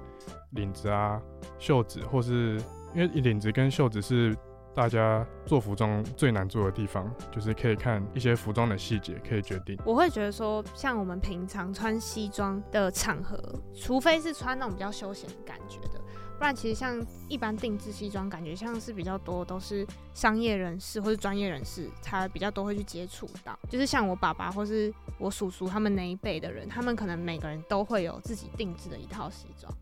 [0.51, 1.21] 领子啊、
[1.59, 2.59] 袖子，或是
[2.95, 4.35] 因为领子跟袖子是
[4.77, 9.75] 大家做服装最难做的地方，就是可以看一些服装的细节，可以决定。
[9.83, 13.35] 我会觉得说，像我们平常穿西装的场合，
[13.75, 15.99] 除非是穿那种比较休闲的感觉的。
[16.37, 23.57] 不然，其实像一般定制西装，感觉像是比较多都是商业人士或是专业人士，才比较多会去接触到。
[23.67, 29.73] 就是像我爸爸或是我叔叔他们那一辈的人，他们可能每个人都会有自己定制的一套西装，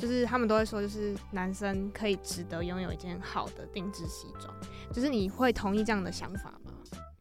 [0.00, 4.52] 就是他们都会说，就是男生可以值得拥有一件好的定制西装。
[4.90, 6.72] 就是你会同意这样的想法吗？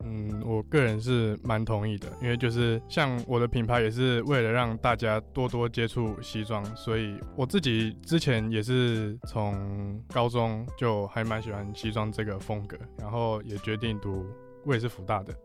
[0.05, 14.25] 嗯，我个人是蛮同意的，因为就是像我的品牌也是为了让大家多多接触西装，所以我自己之前也是从高中就还蛮喜欢西装这个风格，然后也决定读，
[14.65, 15.35] 我也是福大的，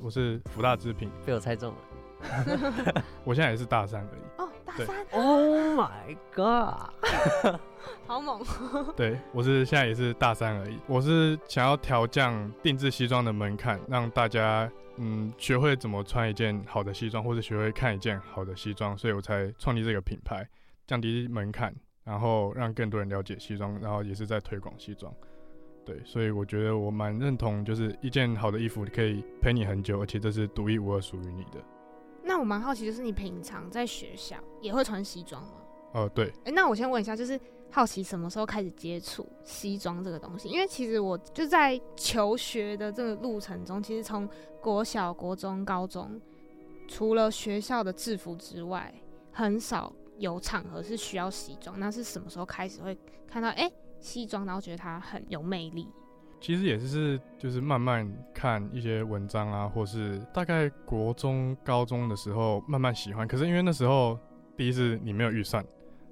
[0.00, 4.22] 我是福大织品， 被我猜中了， 我现在也是大三而已。
[4.42, 7.60] 哦，大三，Oh my god！
[8.06, 8.40] 好猛！
[8.96, 10.78] 对，我是现在也是大三而已。
[10.86, 20.46] 我是想要调降定制西装的门槛，让大家嗯学会怎么穿一件好的西装，或者学会看一件好的西装，所以我才创立这个品牌，
[20.86, 25.12] 降低门槛，然后让更多人了解西装，然后也是在推广西装。
[25.84, 31.58] 对，所以我觉得我蛮认同，就是一件好的衣服可以陪你很久，而且这是独一无二属于你的。
[32.30, 35.54] 那我蛮好奇，就是你平常在学校也会穿西装吗？
[35.94, 36.28] 哦、呃，对。
[36.28, 37.38] 哎、欸，那我先问一下，就是。
[37.72, 40.48] 好奇什么时候开始接触西装这个东西？
[40.48, 44.28] 因为其实我就在求学的这个路程中，其实从
[44.60, 46.20] 国小、国中、高中，
[46.88, 48.92] 除了学校的制服之外，
[49.30, 51.78] 很少有场合是需要西装。
[51.78, 55.86] 那是什么时候开始会看到哎、欸、西装，然后觉得它很有魅力？
[56.40, 63.28] 其实也是就是慢慢看一些文章啊，或是大概国中、高中的时候慢慢喜欢。
[63.28, 64.18] 可是因为那时候
[64.56, 65.64] 第一是你没有预算，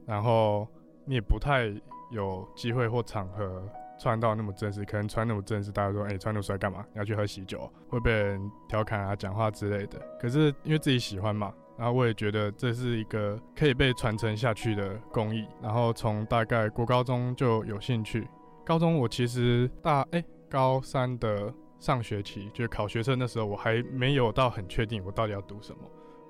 [0.07, 0.69] 然后。
[1.11, 1.73] 你也不太
[2.11, 3.67] 有机会或场合
[3.99, 6.85] 穿到那么正式，可能穿那么正式，大家说，哎、欸，穿那么帅干嘛？
[6.93, 8.39] 你要去喝喜酒，会被人
[8.69, 9.99] 调侃啊、讲话之类的。
[10.21, 15.47] 可是因为自己喜欢嘛，然后我也觉得这是一个可以被传承下去的工艺。
[15.63, 18.29] 然后从大概国高中就有兴趣。
[18.69, 25.79] 高中我其实大哎、欸、高三的上学期，就是考学生的时候，我还没有到很确定我到底要读什么。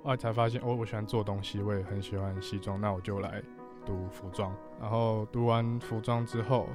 [0.05, 3.43] 后来才发现，哦，我喜欢做东西，我也很喜欢西装，那我就来。
[3.85, 6.69] 读服装，然后读完服装之后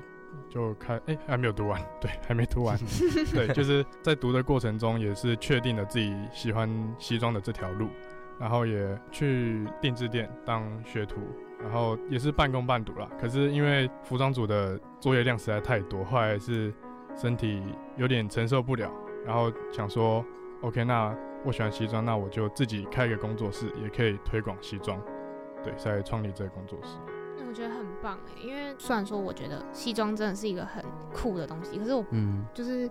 [0.49, 2.77] 就开，哎，还没有读完， 对，还没读完，
[3.31, 7.87] 对，就是在读的过程中也是确定了自己喜欢西装的这条路，
[8.37, 11.21] 然后也去定制店当学徒，
[11.63, 13.09] 然后也是半工半读啦。
[13.19, 16.71] 可是因为服装组的作业量实在太多，后来是
[17.15, 17.63] 身体
[17.97, 18.91] 有点承受不了，
[19.25, 20.23] 然后想说
[20.61, 25.01] ，OK，那我喜欢西装，那我就自己开一个工作室，也可以推广西装。
[25.63, 26.97] 对，在创立这个工作室，
[27.37, 32.89] 那我觉得很棒哎，因为虽然说我觉得西装真的是一个很酷的东西，可是我嗯，就是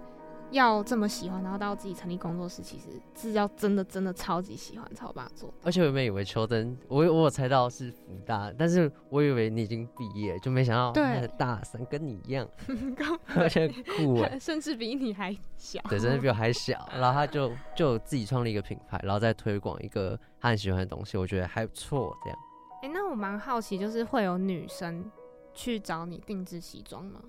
[0.52, 5.52] 要这么喜欢，然后到自己成立工作室，其实是要真的真的超级喜欢才有办法做。
[5.62, 12.48] 而且我原本以为秋灯，我我有猜到是福大，但是我以为你已经毕业，就没想到对大三跟你一样，
[13.34, 16.88] 而且酷哎， 甚至比你还小，对，甚至比我还小。
[16.94, 22.38] 然后他就就自己创立一个品牌，然后再推广一个他很喜欢的东西，我觉得还不错，这样。
[22.82, 25.10] 哎、欸，那我蛮好奇，就是会有女生
[25.54, 27.20] 去找你定制西装吗？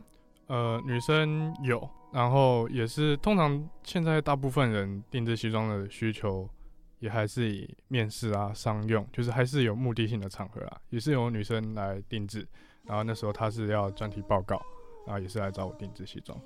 [0.48, 6.48] 呃，女生有，然后也是通常现在大部分人定制西装的需求，
[7.00, 12.48] 也还是以面试啊、商用，就是还是有目的性的场合啊，也是由女生来定制。
[12.84, 14.62] 然后那时候她是要专题报告，
[15.08, 16.38] 然后也是来找我定制西装。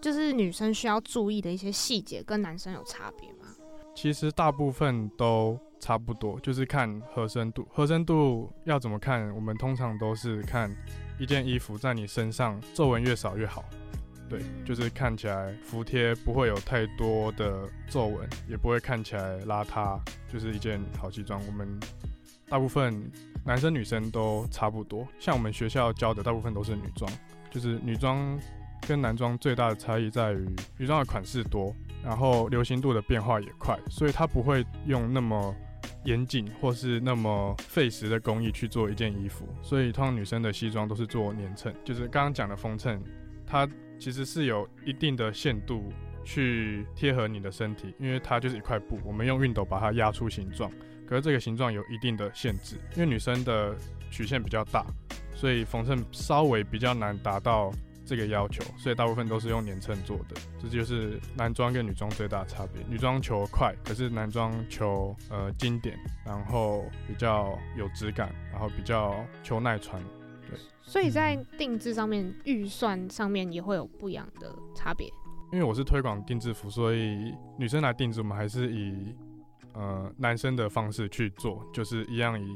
[0.00, 3.54] 就是女生需要注意的一些细节，跟男生有差别吗？
[3.94, 7.68] 其实大部分都差不多，就是看合身度。
[7.72, 9.34] 合身度要怎么看？
[9.34, 10.70] 我们通常都是看
[11.18, 13.64] 一件衣服在你身上皱纹越少越好。
[14.26, 20.00] 对，就是看起来服帖，不会有太多的皱纹，也不会看起来邋遢，
[20.32, 21.38] 就是一件好西装。
[21.46, 21.78] 我们
[22.48, 23.10] 大部分
[23.44, 27.10] 男生女生都差不多，像我们学校教的大部分都是女装，
[27.50, 28.38] 就是女装
[28.86, 31.74] 跟男装最大的差异在于女装的款式多。
[32.04, 35.56] 然后流行度的变化也快，所以它不会用那么
[36.04, 39.48] 严谨或是那么费时的工艺去做一件衣服。
[39.62, 43.02] 所以通常女生的西装都是做年衬，就是刚刚讲的风衬，
[43.46, 43.66] 它
[43.98, 45.90] 其实是有一定的限度
[46.26, 50.70] 去贴合你的身体，因为它就是一块布，我们用熨斗把它压出形状。
[51.08, 53.74] 可是这个形状有一定的限制，因为女生的
[54.10, 54.84] 曲线比较大，
[55.34, 57.72] 所以缝衬稍微比较难达到。
[58.04, 62.84] 这个要求，所以大部分都是用年衬做的，这就是男装跟女装最大的差别。
[62.88, 70.02] 女装求快，可是男装求呃经典，然后比较有质感，然后比较求耐穿。
[70.48, 75.08] 对，所以在定制上面，预算上面也会有不一样的差别。
[75.52, 79.14] 因为我是推广定制服，所以女生来定制，我们还是以
[79.72, 82.46] 呃男生的方式去做，就是一样以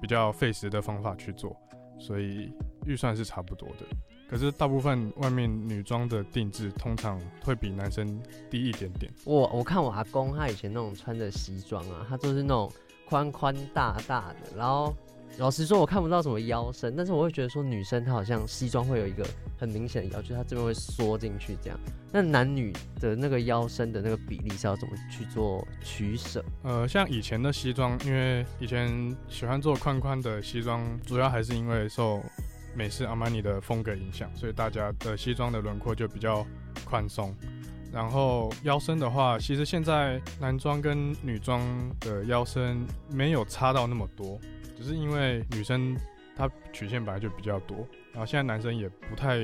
[0.00, 1.54] 比较费时的方法去做，
[1.98, 2.50] 所以
[2.86, 3.86] 预算是差不多的。
[4.28, 8.20] 可是大部分外面女装的定制通常会比男生
[8.50, 9.10] 低一点点。
[9.24, 12.70] 我我看我阿公他以前那种穿的西装啊，他就是那种
[13.06, 14.94] 宽宽大大的，然后
[15.38, 19.26] 老实说我看不到什么腰身，但是我会觉得说女生她好像西装会有一个
[19.58, 21.80] 很明显的腰，就是她这边会缩进去这样。
[22.12, 22.70] 那男女
[23.00, 26.44] 的那个腰身的那个比例是要怎么去做取舍？
[26.64, 32.22] 呃，像以前的西装，因为以前喜欢做宽宽的西装，主要还是因为受。
[32.78, 36.46] 美式阿玛尼的风格影响，所以大家的西装的轮廓就比较
[36.84, 37.34] 宽松。
[37.92, 41.60] 然后腰身的话，其实现在男装跟女装
[41.98, 44.38] 的腰身没有差到那么多，
[44.76, 45.98] 只是因为女生
[46.36, 47.78] 她曲线本来就比较多，
[48.12, 49.38] 然后现在男生也不太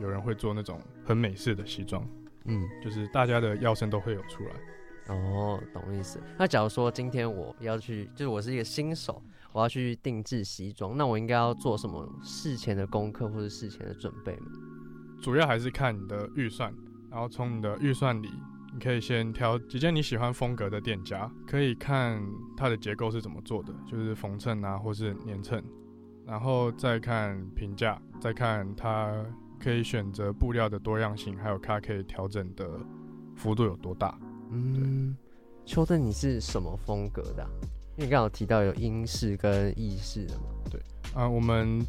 [0.00, 2.04] 有人会做那种很美式的西装，
[2.46, 5.14] 嗯，就是大家的腰身都会有出来。
[5.14, 6.18] 哦，懂意思。
[6.36, 9.22] 那假如说今天我要去，就是我是一个新手。
[9.54, 14.50] 我要去定制西装，那我应该要做什么事前的功课或者事前的准备吗？
[15.22, 16.74] 主要还是看你的预算，
[17.08, 18.28] 然后从你的预算里，
[18.72, 22.20] 你可以先挑几件你喜欢风格的店家，可以看
[22.56, 25.62] 它的结构是怎么做的，就是缝衬啊，或是粘衬，
[26.26, 29.24] 然后再看评价，再看它
[29.60, 32.68] 可以选择布料的多样性，还有它可以调整的
[33.36, 34.18] 幅度有多大。
[34.50, 35.16] 嗯，
[35.64, 37.50] 邱登，你是什么风格的啊？
[37.96, 40.80] 因为刚好提到有英式跟意式的嘛，对，
[41.14, 41.80] 啊、呃，我们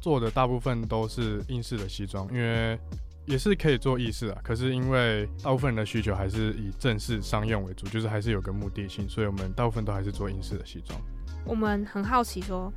[0.00, 2.78] 做的大部分都是英式的西装，因为
[3.26, 11.00] 也是可以做意式啊，可是因为大部分人的需求还是以正式商用为主，就是还是有个目的性，所以我们大部分都还是做英式的西装。
[11.46, 12.70] 我们很好奇说，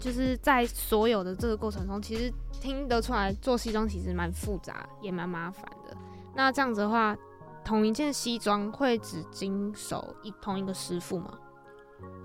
[0.00, 5.96] 就是在所有的这个过程中，其实听得出来做西装其实蛮复杂，也蛮麻烦的。
[6.34, 7.16] 那这样子的话，
[7.64, 11.38] 同一件西装会只经手一同一个师傅吗？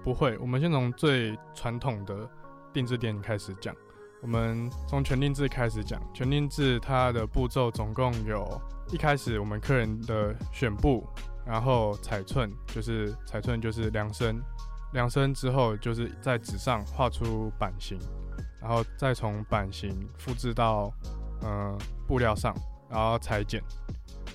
[0.03, 2.29] 不会，我们先从最传统的
[2.73, 3.75] 定制店开始讲。
[4.21, 8.45] 我们从全定制开始讲，全定制它的步骤总共有：
[8.91, 11.07] 一开始我们客人的选布，
[11.45, 14.41] 然后裁寸，就是裁寸就是量身，
[14.91, 17.97] 量身之后就是在纸上画出版型，
[18.61, 20.91] 然后再从版型复制到
[21.43, 22.53] 嗯、布料上，
[22.89, 23.63] 然后裁剪，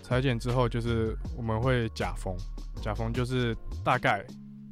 [0.03, 2.35] 裁剪之后就是我们会假缝，
[2.81, 3.55] 假缝就是
[3.85, 4.25] 大概。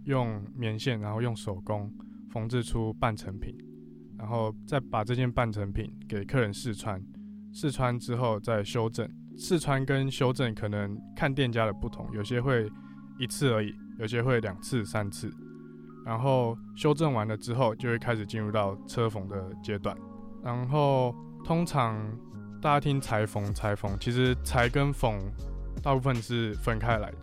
[0.04, 1.92] 用棉线，然后用手工
[2.30, 3.56] 缝制出半成品，
[4.18, 7.00] 然后再把这件半成品给客人试穿，
[7.52, 9.08] 试穿之后再修正。
[9.36, 12.70] 试穿跟修正可能看店家的不同，有些会
[13.18, 15.30] 一次而已，有些会两次、三次。
[16.04, 19.96] 然后修正完了之后，就会开始进入到车缝的阶段。
[20.42, 21.96] 然后通常
[22.60, 25.18] 大家听裁缝，裁缝其实裁跟缝
[25.82, 27.18] 大部分是分开来的。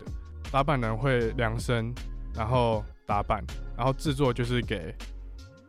[0.50, 1.94] 打版人会量身。
[2.34, 3.44] 然后打版，
[3.76, 4.94] 然后制作就是给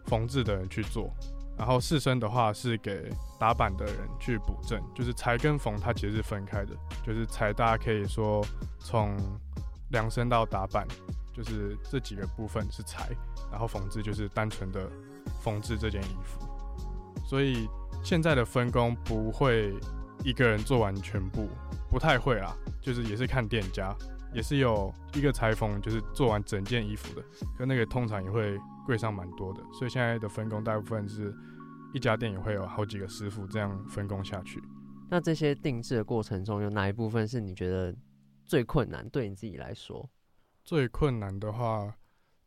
[0.05, 1.13] 缝制的人去做，
[1.57, 3.09] 然后试身的话是给
[3.39, 8.45] 打版的人去补正，就是裁跟缝它其实是分开的，就是裁大家可以说
[8.79, 9.17] 从
[9.89, 10.87] 量身到打版，
[11.33, 13.09] 就是这几个部分是裁，
[13.51, 14.89] 然后缝制就是单纯的
[15.41, 16.45] 缝制这件衣服，
[17.25, 17.67] 所以
[18.03, 19.73] 现在的分工不会
[20.23, 21.49] 一个人做完全部，
[21.89, 23.95] 不太会啦，就是也是看店家，
[24.33, 27.25] 也是有一个裁缝就是做完整件衣服的，
[27.57, 31.33] 可那个通常也会贵上蛮多的，所以现在的分工大部分是
[31.93, 34.61] 一家店也会有好几个师傅这样分工下去。
[35.09, 37.93] 那这些定制的过程中，有哪一部分是你觉得
[38.45, 39.07] 最困难？
[39.09, 40.09] 对你自己来说，
[40.63, 41.93] 最困难的话，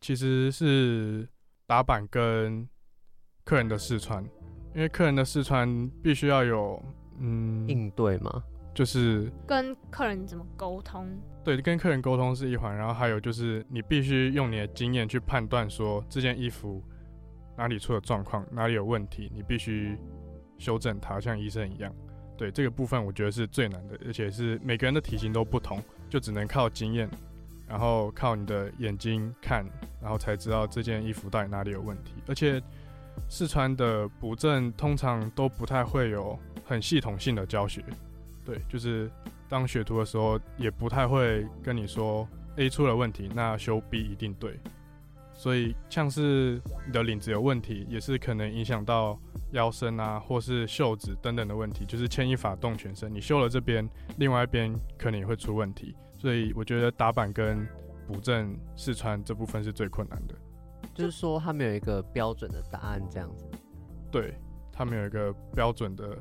[0.01, 1.28] 其实是
[1.66, 2.66] 打板跟
[3.45, 4.24] 客人的试穿，
[4.74, 6.82] 因为客人的试穿必须要有
[7.18, 8.43] 嗯应对吗？
[8.75, 11.07] 就是跟客人怎么沟通？
[11.45, 16.83] 对，跟客人沟通是一环，然后还有就是你必须用你的经验去判断说这件衣服
[17.57, 19.97] 哪里出了状况，哪里有问题，你必须
[20.59, 21.95] 修正它，像医生一样。
[22.37, 27.09] 对，这个部分，我觉得是最难的，而且是每个人的体型都不同，就只能靠经验，
[27.68, 29.64] 然后靠你的眼睛看，
[30.03, 32.14] 然后才知道这件衣服到底哪里有问题。
[32.27, 32.61] 而且
[33.29, 37.85] 试穿的补正通常都不太会有很系统性的教学。
[38.45, 39.11] 对，就是
[39.49, 44.61] 当学徒的时候，也不太会跟你说 A 出了问题，那修 B 一定对。
[45.36, 49.18] 所以像是你的领子有问题，也是可能影响到。
[49.53, 53.14] 腰身啊，或是袖子等等的问题，就是牵一发动全身。
[53.14, 53.88] 你修了这边，
[54.18, 55.95] 另外一边可能也会出问题。
[56.18, 57.64] 所以我觉得打板跟
[58.05, 60.34] 补正试穿这部分是最困难的。
[60.92, 63.49] 就是说，他没有一个标准的答案，这样子。
[64.11, 64.34] 对，
[64.72, 66.18] 他没有一个标准的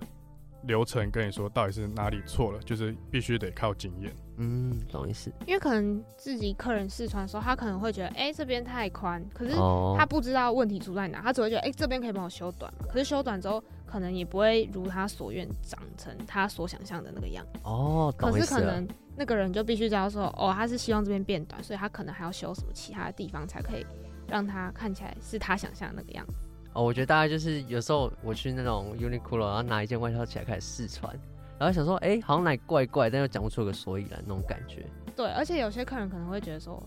[0.64, 4.14] 流程跟你说到底是哪里错了，就是必须得靠经验。
[4.38, 5.32] 嗯，懂意思。
[5.46, 9.54] 因为可能自己客人试穿的时候，他可能会觉得，哎、欸，这边太宽，可是
[9.96, 12.88] 他不知道问题出在哪，他只会觉得，哎、欸，这边可以帮我修短嘛。
[12.90, 17.60] 可是修短之后，可能也不会如他所愿长成他所想象的那个样子。
[17.64, 23.86] 哦，可是可能那个人就必须知道说，哦，他是希望这边变短，所以他可能还要修什么其他的地方，才可以
[24.28, 26.34] 让他看起来是他想象的那个样子。
[26.74, 31.14] 哦，我觉得大概就是有时候我去那种 Uniqlo，然后拿一件外套起来开始试穿。
[31.60, 34.86] 然后想说，哎、欸，好像哪里怪怪，但又讲不出个所以然那种感觉。
[35.16, 36.82] 对，而且有些客人可能会觉得说，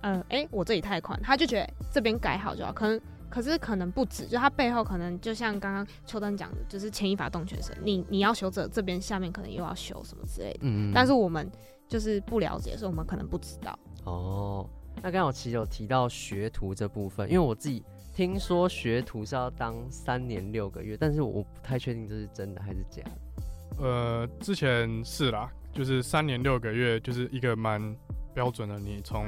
[0.00, 2.72] 呃，哎、欸，我这里太宽，他就觉得这边改好就好。
[2.72, 7.76] 可能，可是可能不止，就他背后可能就像刚刚秋灯讲的，就是牵一发动全身。
[7.82, 10.60] 你你要修这这边下面可能又要修什么之类的。
[10.62, 10.92] 嗯，嗯。
[10.94, 11.50] 但是我们
[11.88, 13.78] 就是不了解，所以我们可能不知道。
[14.04, 23.82] 哦，那刚刚我其实有提到学徒这部分，因为我自己听说学徒是要当三年六个月，但是我不太确定这是真的还是假的。
[23.82, 27.96] 呃，之前是啦，就是三年六个月，就是一个蛮
[28.34, 28.78] 标准的。
[28.78, 29.24] 你从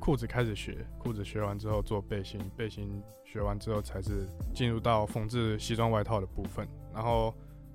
[0.00, 6.66] 裤子开始学，裤子学完之后做背心，背心学完之后才是进入到缝制西装外套的部分。
[6.92, 7.32] 然后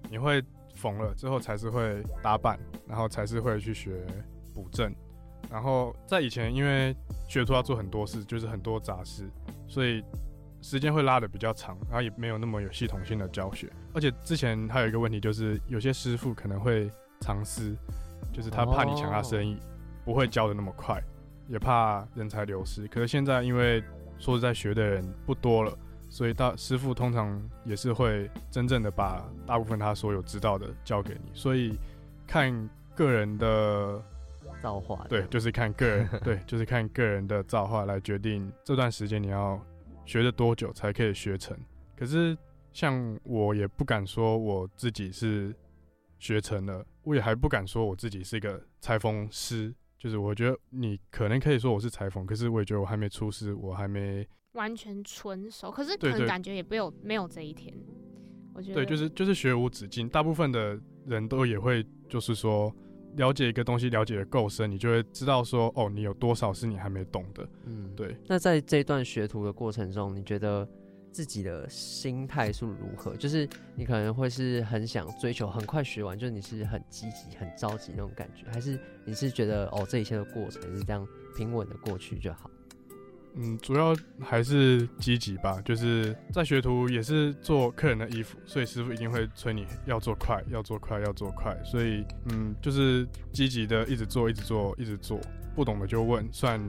[0.09, 4.05] 你会缝了之后，才是会打版，然后才是会去学
[4.53, 4.93] 补正。
[5.49, 6.95] 然后在以前，因为
[7.27, 9.29] 学徒要做很多事，就是很多杂事，
[9.67, 10.03] 所以。
[10.61, 16.89] 时间会拉的比较长，然后也没有那么有系统性的教学，而且之前还有一个问题就是，有些师傅可能会
[17.19, 17.77] 藏私，
[18.33, 20.05] 就是他怕你抢他生意，oh.
[20.05, 20.99] 不会教的那么快，
[21.47, 22.87] 也怕人才流失。
[22.87, 23.83] 可是现在因为
[24.17, 25.77] 说实在学的人不多了，
[26.09, 31.77] 所以大师傅通常也是会真正的把大部分他所有知道的教给你，所以
[32.25, 32.51] 看
[32.95, 34.01] 个人的
[34.61, 39.59] 造化，对，就是看个人， 对，就是看个人的造化来决定这段时间你要。
[40.07, 41.57] 学了多久才可以学成？
[41.97, 42.37] 可是
[42.71, 45.51] 像我也不敢说我自己是
[46.19, 49.73] 学成了，我也还不敢说我自己是一个裁缝师。
[49.97, 55.71] 就是我觉得你可能可以说我是裁缝，可是我也觉得我还没出师，我还没完全纯熟。
[55.71, 57.75] 可是可能感觉也没有没有这一天。
[58.53, 60.07] 我觉得对，就是就是学无止境。
[60.07, 62.71] 大部分的人都也会就是说。
[63.15, 67.47] 了解一个东西，了解的够深，你就会知道说，哦，你有多少是你还没懂的。
[67.65, 68.15] 嗯，对。
[68.27, 70.67] 那在这一段学徒的过程中，你觉得
[71.11, 73.15] 自己的心态是如何？
[73.15, 81.07] 就是你可能会是很想追求很快学完，就是你是很积极、很着急那种感觉，还是你是觉得哦，这一切的过程是这样
[81.37, 82.49] 平稳的过去就好？
[83.37, 95.19] 嗯，主要还是积极吧，就是在学徒也是做客人的衣服，所以师傅一定会催你要做快，要做快，要做快，所以嗯，就是积极的一直做，一直做，一直做，
[95.53, 96.61] 不懂的就问，算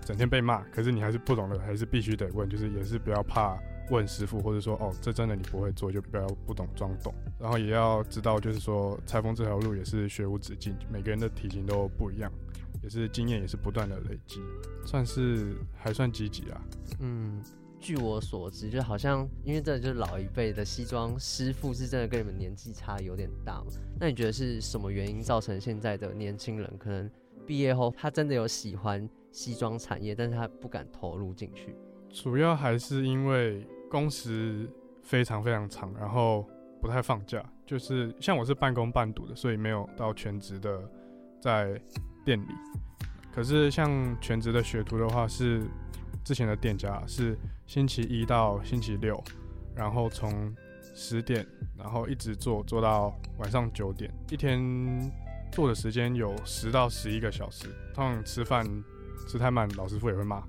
[0.00, 3.58] 整天被骂，可是你还是不懂的，还是必须得问，就是也是不要怕
[3.90, 12.32] 问师傅，或者说哦，这真的你不会做，就不要不懂装懂，然后也要知道，就是说裁缝这条路也是学无止境，每个人的体型都不一样。
[12.86, 14.40] 也是经验，也是不断的累积，
[14.86, 16.62] 算是还算积极啊。
[17.00, 17.42] 嗯，
[17.80, 23.72] 据我所知，就好像因为这就是老一辈的西装师傅是真的跟你们年纪差有点大嘛。
[23.98, 27.10] 那你觉得是什么原因造成现在的年轻人可能
[27.44, 31.74] 毕业后他真的有喜欢西装产业，但是他不敢投入进去？
[32.08, 34.70] 主要还是因为工时
[35.02, 36.48] 非常非常长，然后。
[36.78, 40.88] 不太放假，就是像我是半工半读的，所以没有到全职的
[41.40, 41.80] 在
[42.26, 42.48] 店里。
[43.32, 45.62] 可是像全职的学徒的话，是
[46.24, 49.22] 之前的店家是星期一到星期六，
[49.74, 50.54] 然后从
[50.94, 51.46] 十点，
[51.78, 54.58] 然后一直做做到晚上九点，一天
[55.52, 57.68] 做的时间有十到十一个小时。
[57.94, 58.66] 通常吃饭
[59.28, 60.42] 吃太慢，老师傅也会骂。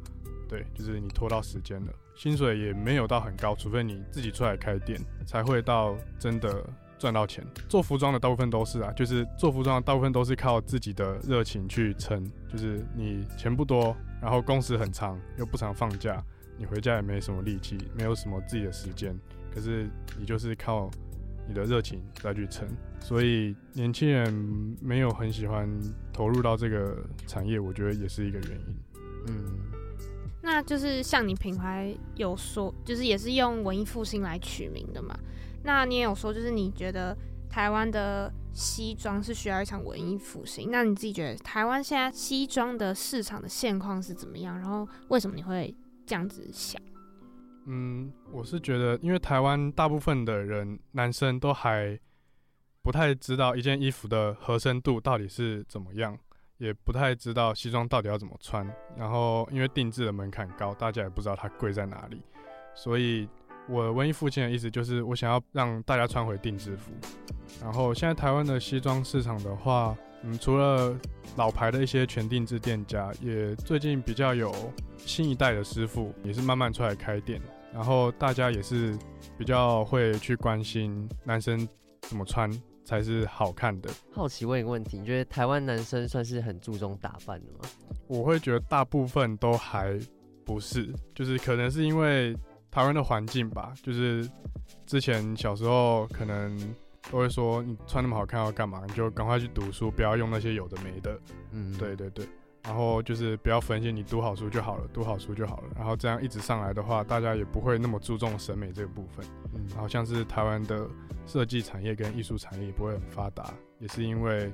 [0.49, 6.65] 对，就是你拖到时间了，薪水也没有到很高，除非你自己出来开店，才会到真的
[6.97, 7.45] 赚到钱。
[7.69, 16.23] 做服装的大部分都是啊，就是做服装的大部分都是靠自己的热情去撑，就是你钱不多，然后工时很长，又不常放假，
[16.57, 19.17] 你回家也没什么力气，没有什么自己的时间，
[19.53, 20.89] 可是你就是靠
[21.47, 22.67] 你的热情再去撑。
[22.99, 24.33] 所以年轻人
[24.81, 25.69] 没有很喜欢
[26.11, 28.75] 投入到这个产业，我觉得也是一个原因。
[29.27, 29.43] 嗯。
[30.41, 35.13] 那就是像你品牌有说，就是也是用文艺复兴来取名的嘛。
[35.67, 37.13] 那你也有说，就是你觉得
[37.49, 40.71] 台湾的西装是需要一场文艺复兴。
[40.71, 44.57] 那你自己觉得台湾现在西装的市场的现况是怎么样？
[44.57, 46.81] 然后为什么你会这样子想？
[47.65, 51.99] 嗯，我是觉得，因为台湾大部分的人，男生都还
[52.81, 56.17] 不太知道一件衣服的合身度到底是怎么样。
[56.59, 58.65] 也不太知道西装到底要怎么穿，
[58.95, 62.19] 然后因为定制的门槛高，大家也不知道它贵在哪里，
[62.73, 63.29] 所以
[63.69, 66.91] 我文艺复兴的意思就是我想要让大家穿回定制服。
[67.61, 70.97] 然后现在台湾的西装市场的话，嗯，除了
[71.35, 74.53] 老牌的一些全定制店家，也最近比较有
[74.97, 77.41] 新一代的师傅也是慢慢出来开店，
[77.73, 78.97] 然后大家也是
[79.37, 81.67] 比较会去关心男生
[82.01, 82.49] 怎么穿。
[82.87, 83.89] 才是好看的。
[84.13, 87.59] 好奇问一个问题，你觉得台湾男生算是很注重打扮的吗？
[88.07, 89.99] 我会觉得大部分都还
[90.45, 92.33] 不是，就是可能是因为
[92.71, 93.73] 台湾的环境吧。
[93.81, 94.29] 就是
[94.85, 96.57] 之前小时候可能
[97.11, 98.83] 都会说，你穿那么好看要干嘛？
[98.87, 101.19] 你就赶快去读书，不要用那些有的没的。
[101.51, 102.27] 嗯，对对对。
[102.67, 105.69] 然后就是不要分心，你读好书就好了，读好书就好了。
[105.73, 109.25] 然后这样一直上来的话，大家也不会那么注重审美这个部分。
[109.53, 110.85] 嗯，然后像是台湾的
[111.25, 114.51] 设计产业跟艺术产业也不会很发达，也是因为，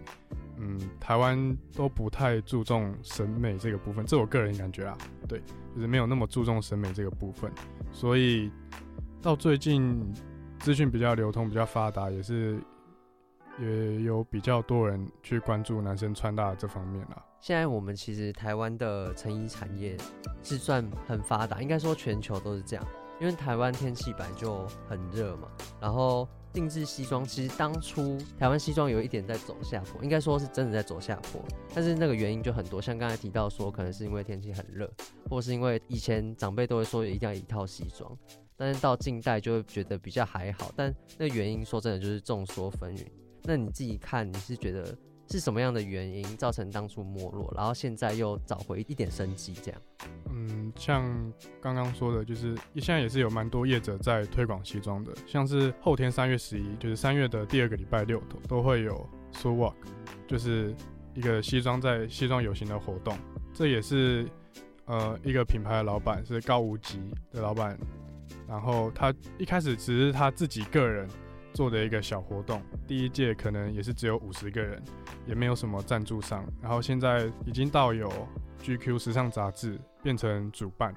[0.58, 4.06] 嗯，台湾都不太注重审美这个部分。
[4.06, 4.96] 这我个人感觉啊，
[5.28, 5.42] 对，
[5.74, 7.52] 就是没有那么注重审美这个部分。
[7.92, 8.52] 所以
[9.24, 10.14] 到最近
[10.60, 12.60] 资讯比较流通、比较发达，也是
[13.60, 17.24] 也有比较多人去关注男生穿搭这方面了。
[17.44, 19.98] 现在我们其实台湾的成衣产业
[20.42, 22.88] 是算很发达，应该说全球都是这样。
[23.20, 31.44] 因为台湾天气本来就很热嘛，然后定制西装其实当初台湾西装有一点在走下坡，应该说是真的在走下坡。
[31.76, 34.90] 但是那个原因就很多，像刚才提到说，可能是因为天气很热，
[35.30, 38.18] 或是因为以前长辈都会说一定要一套西装，
[38.56, 40.72] 但是到近代就会觉得比较还好。
[40.78, 43.06] 但那原因说真的就是众说纷纭。
[43.44, 44.98] 那你自己看，你是觉得？
[45.34, 49.52] 是什么样的原因造成当初没落，然后现在又找回一点生机？
[49.64, 49.82] 这样，
[50.30, 51.04] 嗯，像
[51.60, 59.74] 刚刚说的，就是现在也是有蛮多业者在推广西装的，像是后天三月十一，就是三月的第二个礼拜六都会有 So Walk，
[60.28, 60.76] 就是
[61.16, 63.18] 一个西装在西装游行的活动。
[63.56, 64.28] 这也是
[64.86, 67.00] 呃一个品牌的老板是高无极
[67.32, 67.76] 的老板，
[68.48, 71.10] 然后他一开始只是他自己个人。
[71.54, 74.82] 做的一个小活动，第一届可能也是只有五十个人，
[75.28, 76.46] 也没有什么赞助商。
[76.62, 78.12] 然后现在已经到有
[78.64, 80.94] GQ 时尚杂志变成主办，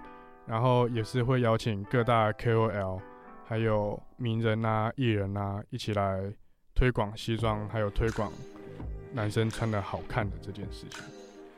[0.47, 3.01] 然后也是会邀请各大 KOL，
[3.45, 6.33] 还有名人啊、艺人啊一起来
[6.75, 8.33] 推广西装，还有推广
[9.13, 11.03] 男生穿的好看的这件事情。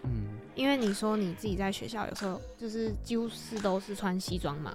[0.04, 4.74] 嗯，因为你说你自己在学校有时候就是几乎是都是穿西装嘛。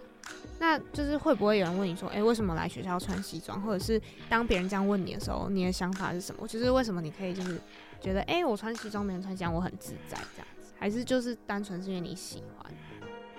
[0.60, 3.62] 那就是会不会有人问你说，哎、为什么来学校穿西装？
[3.62, 6.48] 或者是当别人这样问你的时候，你的想法是什么？
[6.48, 7.60] 就是为什么你可以就是
[8.00, 10.72] 觉得，哎、我穿西装，别人穿西装，我很自在这样子？
[10.80, 12.72] 还是就是单纯是因为你喜欢？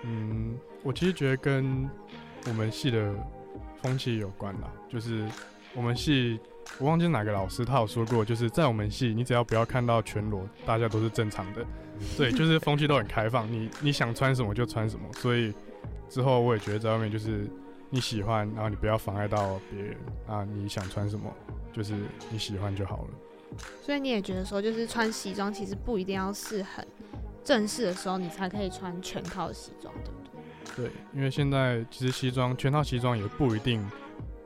[0.03, 1.89] 嗯，我其实觉得跟
[2.47, 3.11] 我们系的
[3.81, 4.71] 风气有关啦。
[4.87, 5.27] 就是
[5.73, 6.39] 我们系，
[6.77, 11.65] 我忘记哪个老师他有说过，就是在我们系，你只要不要看到全裸，大家都是正常的。
[12.15, 15.51] 对，就是风气都很开放，你你想穿什么就穿什么，所以。
[16.09, 17.47] 之后我也觉得在外面就是
[17.89, 21.31] 你喜欢，然后你不要妨碍到别人啊，你想穿什么
[21.71, 21.93] 就是
[22.29, 23.09] 你喜欢就好了。
[23.81, 26.85] 所以你也觉得说，就是穿西装其实不一定要是很
[27.43, 30.89] 正式的时候你才可以穿全套的西装，对不对？
[30.89, 33.85] 对，因为现在其实西装全套西装也不一定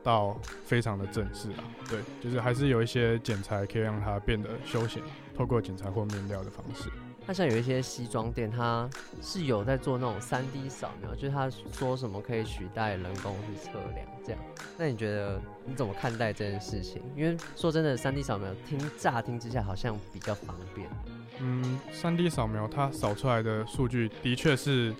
[0.02, 1.64] 到非常的正式啊。
[1.88, 5.02] 对，就是还是有一些剪裁可以让它变得休闲，
[5.36, 6.88] 透过剪裁或面料的方式。
[7.30, 8.90] 那像有一些西装店，它
[9.22, 14.40] 是有在做那种三 D 扫描，就是他说什么可以取代人工去测量这样。
[14.76, 17.00] 那你觉得你怎么看待这件事情？
[17.14, 20.90] 因为说真的，三 D 扫描听乍听之下好像比较方便。
[21.38, 24.92] 嗯，三 D 扫描它扫出来的数据的确是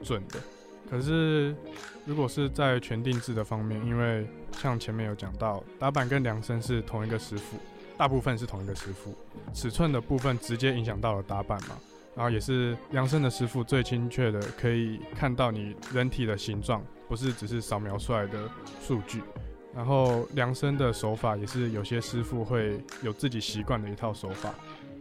[0.00, 0.38] 准的，
[0.88, 1.56] 可是
[2.04, 7.58] 如果是在全定制的方面，因为像前面有讲到，打板跟量身是同一个师傅。
[7.96, 9.14] 大部分是同一个师傅，
[9.52, 11.76] 尺寸的部分直接影响到了打板嘛，
[12.16, 18.50] 然后也是量身的师傅最精确的可以看到你人体的形状，不是只是扫描出来的
[18.82, 19.22] 数据。
[19.74, 24.54] 然后量身的手法也是有些师傅会有自己习惯的一套手法，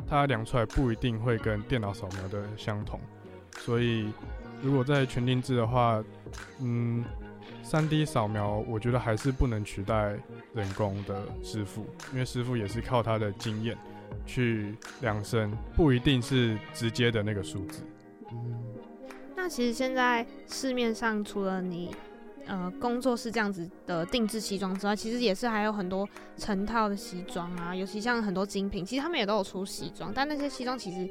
[0.08, 3.00] 他量出来不一定会跟电脑扫描的相同，
[3.60, 4.12] 所以
[4.62, 6.04] 如果在全定制的话，
[6.60, 7.04] 嗯。
[7.64, 10.16] 三 D 扫描，我觉得还是不能取代
[10.54, 13.76] 人工的师傅，因为师傅也是靠他的经验
[14.26, 17.82] 去量身，不一定是直接的那个数字。
[18.32, 18.54] 嗯，
[19.36, 21.96] 那其实现在市面上除了你
[22.46, 26.08] 呃工作室这样子的定制西装之外，其实也是还有很多
[26.38, 31.10] 成套的西装啊，尤其像很多精品，其实他们也都有出西装，但那些西装其实。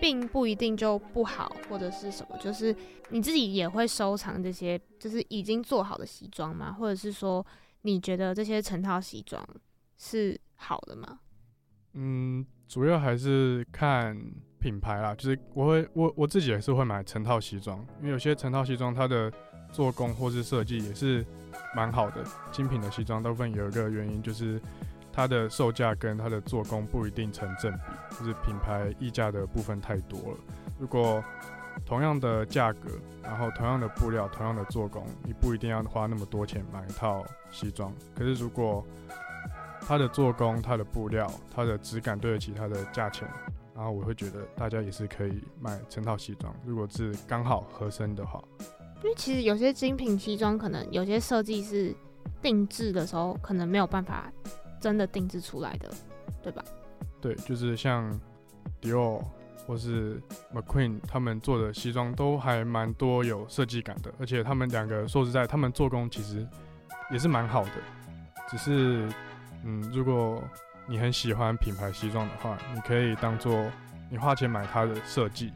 [0.00, 2.74] 并不一定就不好，或者是什么，就是
[3.10, 6.72] 你自己也会收藏这些，就是已经做好的西装吗？
[6.72, 7.44] 或者是说，
[7.82, 9.46] 你觉得这些成套西装
[9.96, 11.20] 是好的吗？
[11.94, 14.16] 嗯，主要还是看
[14.58, 15.14] 品牌啦。
[15.14, 19.32] 就是我会我我自己也是会买成套西装，因为有些成套西装它的
[19.72, 21.24] 做工或是设计也是
[21.76, 22.24] 蛮好的。
[22.50, 24.60] 精品的西装大部分有一个原因就是。
[25.14, 30.38] 它的售价跟它的做工不一定成正比，就是品牌溢价的部分太多了。
[30.78, 31.22] 如果
[31.86, 32.88] 同样的价格，
[33.22, 37.92] 然后同样的布料、同样的做工，你不一定要花那么多钱买一套西装。
[38.16, 38.84] 可是如果
[39.86, 43.28] 它的做工、它的布料、它的质感对得起它的价钱，
[43.74, 46.52] 然后我会觉得大家也是可以买成套西装。
[46.64, 48.42] 如果是刚好合身的话，
[49.02, 51.94] 因为其实有些精品西装，可能有些设计是
[52.42, 54.32] 定制的时候，可能没有办法。
[54.84, 55.90] 真的定制出来的，
[56.42, 56.62] 对吧？
[57.18, 58.20] 对，就是像
[58.82, 59.24] Dior
[59.66, 60.20] 或是
[60.52, 66.46] McQueen 他们做的西装都还蛮多有设计感的，而且他们两个说实在，他们做工其实
[67.10, 67.70] 也是蛮好的。
[68.46, 69.08] 只是，
[69.64, 70.44] 嗯，如果
[70.86, 73.64] 你很喜欢品牌西装的话，你可以当做
[74.10, 75.50] 你花钱买它的设计，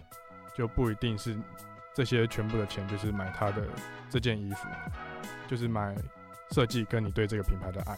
[0.56, 1.36] 就不一定是
[1.94, 3.62] 这些全部的钱就是买它的
[4.08, 4.66] 这件衣服，
[5.46, 5.94] 就是买
[6.52, 7.94] 设计跟你对这个品牌的爱。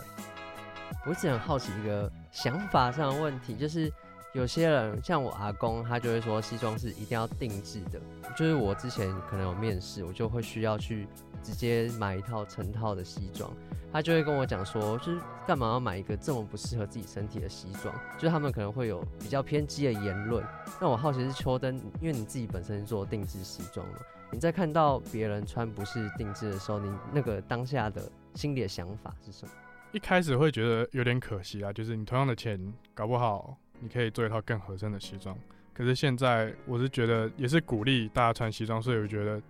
[1.07, 3.93] 我一直很好奇一个想法上的问题，就是
[4.32, 8.01] 有些人像我阿公，他就会说西装是一定要定制的。
[8.36, 11.09] 就是我之前可能有面试，我就会需要去
[11.43, 13.51] 直接买一套成套的西装，
[13.93, 17.93] 他就会跟我讲说，就是干嘛要买一个这么不适合自己身体的西装？
[18.16, 20.45] 就是他们可能会有比较偏激的言论。
[20.80, 23.95] 那我好奇是秋灯，因为你自己本身做定制西装嘛，
[24.30, 28.03] 你在看到别人穿不是定制的时候，你那个当下的
[28.34, 29.53] 心里的想法是什么？
[29.93, 32.61] 一开始会觉得有点可惜啊，就是你同样的钱，
[32.95, 35.36] 搞不好你可以做一套更合身的西装。
[35.72, 39.43] 可是现在我是觉得也是鼓励大家穿西装，所以我觉得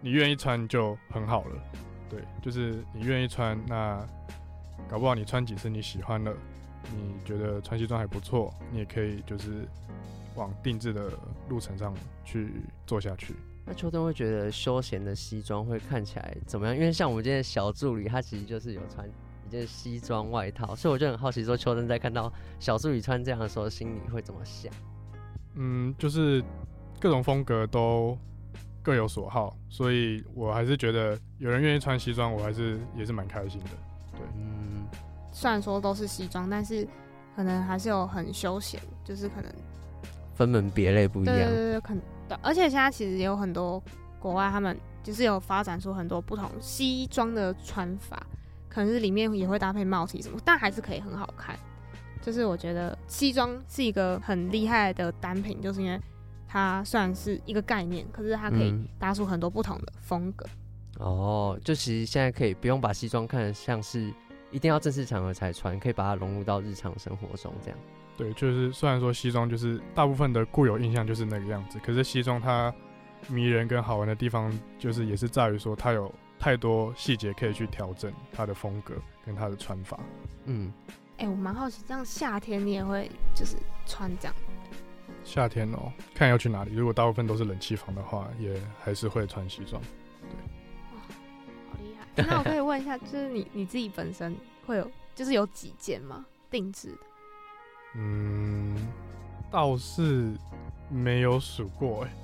[0.00, 1.62] 你愿意穿就很好了。
[2.08, 4.06] 对，就是你愿意穿，那
[4.88, 6.34] 搞不好你穿几次你喜欢了，
[6.94, 9.68] 你觉得穿西装还不错，你也可以就是
[10.36, 11.10] 往定制的
[11.50, 13.34] 路程上去做下去。
[13.66, 16.74] 那秋冬会觉得休闲的西装会看起来怎么样？
[16.74, 19.06] 因为像我们今天小助理，他其实就是有穿。
[19.66, 24.72] 西装外套，所以我就很好奇，说秋生在看到小助理穿这样的时候，心里会怎么想？
[25.54, 26.42] 嗯，就是
[26.98, 28.18] 各种风格都
[28.82, 33.70] 各有所好，所以我还是觉得有人愿意穿西装，我还是也是蛮开心的。
[34.12, 34.86] 对，嗯，
[35.32, 36.86] 虽然说都是西装，但是
[37.36, 39.52] 可能还是有很休闲，就是可能
[40.34, 41.34] 分门别类不一样。
[41.36, 42.02] 对对对，可能，
[42.42, 43.82] 而且现在其实也有很多
[44.18, 48.26] 国外，他们就是有发展出很多不同西装的穿法。
[48.74, 51.56] 可能是里面也会搭配帽 T 什么，但还是可以很好看。
[52.20, 56.00] 就是我觉得西装是一个很厉害的单品，就是因为
[56.48, 60.44] 它算是一个概念，可是它可以搭出很多不同的风格。
[60.98, 64.12] 嗯、哦，就其实现在可以不用把西装看得像是
[64.50, 67.78] 一定要正式场合才穿，可以把它融入到日常生活中这样。
[68.16, 72.74] 对，就是虽然说西装就是大部分的固有印象就是那个样子，可是西装它
[73.28, 76.12] 迷人跟好玩的地方，就是也是在于说它有。
[76.44, 79.98] 太多细节可以去调整它的风格跟它的穿法。
[80.44, 80.70] 嗯，
[81.16, 84.34] 哎、欸，我蛮好奇，这样夏天你也会就是穿这样？
[85.24, 86.74] 夏天哦、喔，看要去哪里。
[86.74, 89.80] 如果大部分都是冷气房的话，也还是会穿西装。
[90.20, 90.28] 对，
[90.92, 91.00] 哇，
[91.72, 92.26] 好厉害！
[92.28, 94.36] 那我可以问一下， 就是你你自己本身
[94.66, 96.26] 会有，就是有几件吗？
[96.50, 96.98] 定制的？
[97.94, 98.76] 嗯，
[99.50, 100.30] 倒是
[100.90, 102.14] 没有数过哎、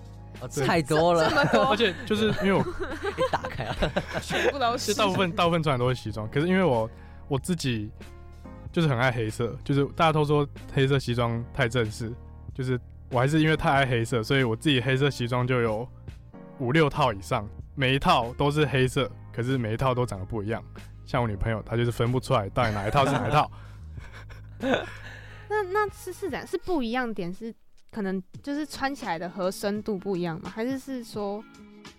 [0.41, 1.28] 哦，太多了，
[1.68, 2.61] 而且就是因为我
[3.16, 3.76] 一打开啊，
[4.22, 6.89] 全部都是，大部分大部分穿的都是西装，可是因为我
[7.28, 7.91] 我自己
[8.72, 12.12] 就是很爱黑色，就是大家都说黑色西装太正式，
[12.55, 15.87] 就是我还是因为太爱黑色，所以我自己黑色西装就有
[16.59, 20.62] 五六套以上，每一套都是黑色，可是每一套都长得不一样。
[21.05, 23.51] 像我女朋友，她就是分不出来到底哪一套是哪一套。
[24.61, 26.47] 那那是是怎样？
[26.47, 27.53] 是不一样点是
[27.91, 30.49] 可能就是穿起来的合身度不一样嘛？
[30.49, 31.43] 还是是说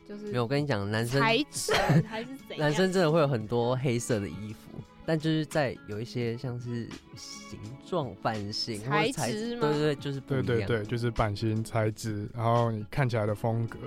[0.07, 0.43] 就是没有？
[0.43, 1.73] 我跟你讲，男生材质
[2.07, 2.59] 还是怎样？
[2.59, 9.61] 男生真的会有很多黑色的衣服，但就是在有一些像是形状、版型、材质吗？
[9.69, 10.45] 对对对，就是不一样。
[10.45, 13.77] 对对对，就是版型、材质，然后你看起来的风格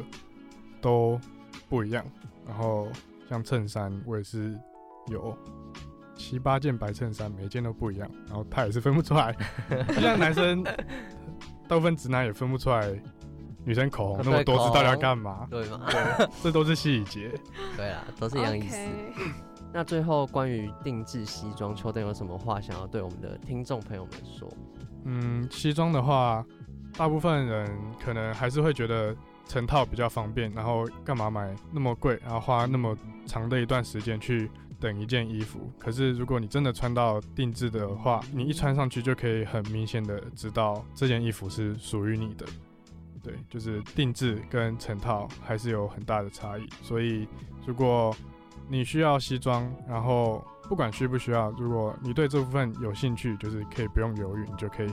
[0.80, 1.20] 都
[1.68, 2.04] 不一样。
[2.46, 2.88] 然后
[3.28, 4.58] 像衬衫，我也是
[5.08, 5.36] 有。
[6.16, 9.36] 七八件白衬衫，每一件都不一样，然后他也是分不出来，
[9.88, 10.62] 就像男生，
[11.68, 12.90] 大部分直男也分不出来，
[13.64, 15.46] 女生口红那么多支到底要干嘛？
[15.50, 15.80] 对吗？
[15.88, 17.30] 对， 这都是细节。
[17.76, 18.78] 对啊，都是一样意思。
[19.72, 24.48] 那最后关于定制西装，秋灯有什么话想要对我们的听众朋友们说？
[25.04, 26.44] 嗯，西装的话，
[26.96, 27.68] 大部分人
[28.04, 32.96] 可能还是会觉得成套比较方便，然后干嘛买那么贵，然后花那么
[33.26, 34.50] 长的一段时间去。
[34.80, 42.46] 等一件衣服，可是如果你真的穿到定制的话，你一穿上去就可以很明显的知道这件衣服是属于你的。
[43.22, 46.68] 对，就是定制跟成套还是有很大的差异。
[46.82, 47.26] 所以
[47.66, 48.14] 如果
[48.68, 54.90] 你需要西装，然后不管需不需要，如果你对这部分有兴趣，就是可以不用犹豫，你就可以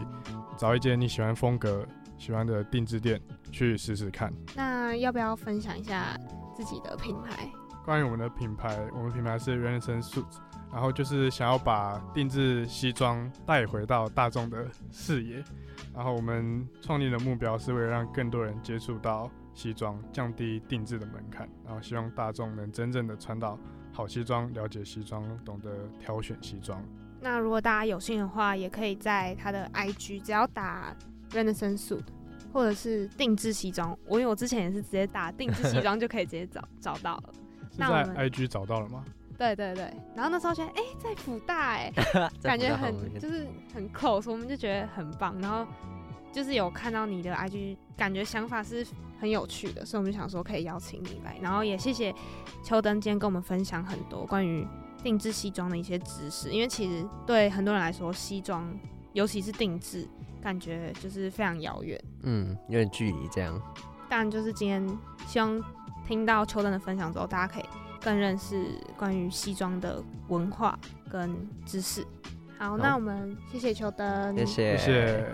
[0.58, 1.86] 找一间你喜欢风格、
[2.18, 3.20] 喜欢的定制店
[3.52, 4.34] 去试试看。
[4.56, 6.18] 那要不要分享一下
[6.56, 7.52] 自己的品牌？
[7.86, 10.38] 关于我们的品牌，我们品牌是 Renaissance Suits，
[10.72, 15.44] 然后就是想要把定制西装带回到大众的视野，
[15.94, 23.58] 然后我们创立的目标是为了让更多人接触到西装，降低定制的门槛，然后希望大众能真正的穿到
[23.92, 26.84] 好西装，了解西装，懂得挑选西装。
[27.20, 30.96] 那如果大家有心的话，也可以在他的 IG 只要打
[31.32, 32.06] Renaissance Suit，
[32.54, 37.34] 或者是定制西装，我因为我之前也是直接打定制西装就可以直接找找到了。
[37.78, 39.04] 那在 IG 找到了吗？
[39.38, 41.92] 对对对，然后那时候觉得，哎、欸，在 辅大，哎，
[42.44, 45.36] 感觉很就是很 close，我们就觉得很棒。
[45.42, 45.66] 然后
[46.32, 48.86] 就是有看到你的 IG，感觉想法是
[49.20, 51.36] 很有趣的，所以我们就想说可以邀请你来。
[51.42, 52.14] 然后也谢谢
[52.64, 54.68] 秋灯今天跟我们分享很多关于
[55.02, 58.72] 定制西装的一些知识，因为其实对很多人来说，西装
[59.14, 60.08] 尤其是定制，
[60.40, 63.60] 感觉就是非常遥远，嗯，有点距离这样。
[64.08, 64.88] 但就是今天
[65.26, 65.60] 希望。
[66.12, 67.64] 听到邱灯的分享之后，大家可以
[68.02, 70.78] 更认识关于西装的文化
[71.10, 71.34] 跟
[71.66, 72.06] 知识。
[72.60, 74.78] 好，那我们谢谢邱灯，谢谢。
[74.78, 75.26] 谢谢。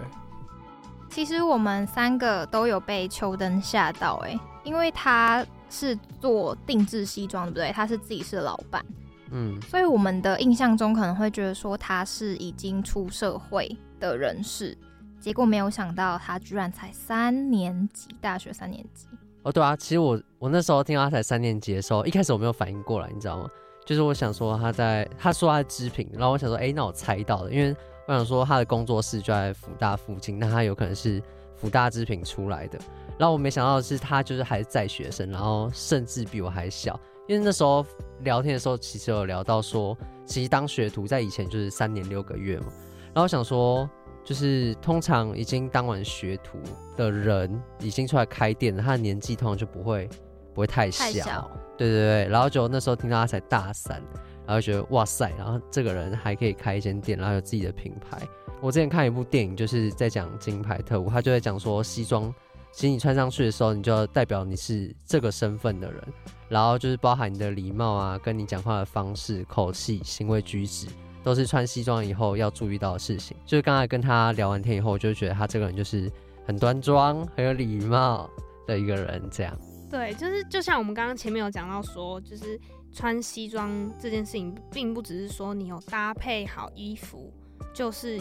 [1.09, 7.71] 其实我们三个都有被秋灯吓到哎，因为他是做定制西装，对不对？
[7.71, 8.85] 他是自己是老板，
[9.31, 14.77] 嗯，所以我们的印象中可能会觉得说他是已经出社会的人士，
[15.19, 19.07] 结果没有想到他居然才三年级，大学三年级。
[19.47, 23.49] 哦，对啊，其实我我那时候听到他才三年级的时候，一开始我没有反应过来，你知道吗？
[23.85, 27.73] 就是我想说他在，他说他织品，然后我想说，哎，那我猜到了，因为
[28.07, 31.23] 我想说他的工作室就在福大附近，那他有可能是
[31.55, 32.77] 福大织品出来的。
[33.17, 37.85] 然后我没想到的是他就是还是在学生，然后甚至比我还小，因为那时候
[38.23, 42.65] 聊天的时候其实有聊到说，其实当学徒在以前就是三年六个月嘛，
[43.13, 43.89] 然后我想说。
[44.27, 46.59] 就是通常已经当完学徒
[46.97, 50.09] 的人，已经出来开店了，他的年纪通常就不会
[50.53, 51.49] 不会太小，太小。
[51.77, 54.03] 对对对，然后就那时候听到他才大三，
[54.45, 58.19] 然后觉得哇塞，然后这个人还可以开一间店，然后有自己的品牌。
[58.59, 62.33] 我之前看一部电影，就是在讲金牌特务，他就在讲说西装，
[62.73, 66.03] 其实你穿上去的时候，你就要代表你是这个身份的人，
[66.49, 70.87] 然后就是包含你的礼貌啊，跟你讲话的方式、口气、行为举止。
[71.27, 73.35] 都是穿西装以后要注意到的事情。
[73.45, 76.09] 就是刚才跟他聊完天以后，我就觉得他这个人就是
[76.45, 78.29] 很端庄、很有礼貌
[78.65, 79.21] 的一个人。
[79.29, 79.53] 这样，
[79.91, 82.57] 对，就是就像我们刚刚前面有讲到说，就是
[82.93, 83.69] 穿西装
[83.99, 87.29] 这件事情，并不只是说你有搭配好衣服
[87.73, 88.17] 就是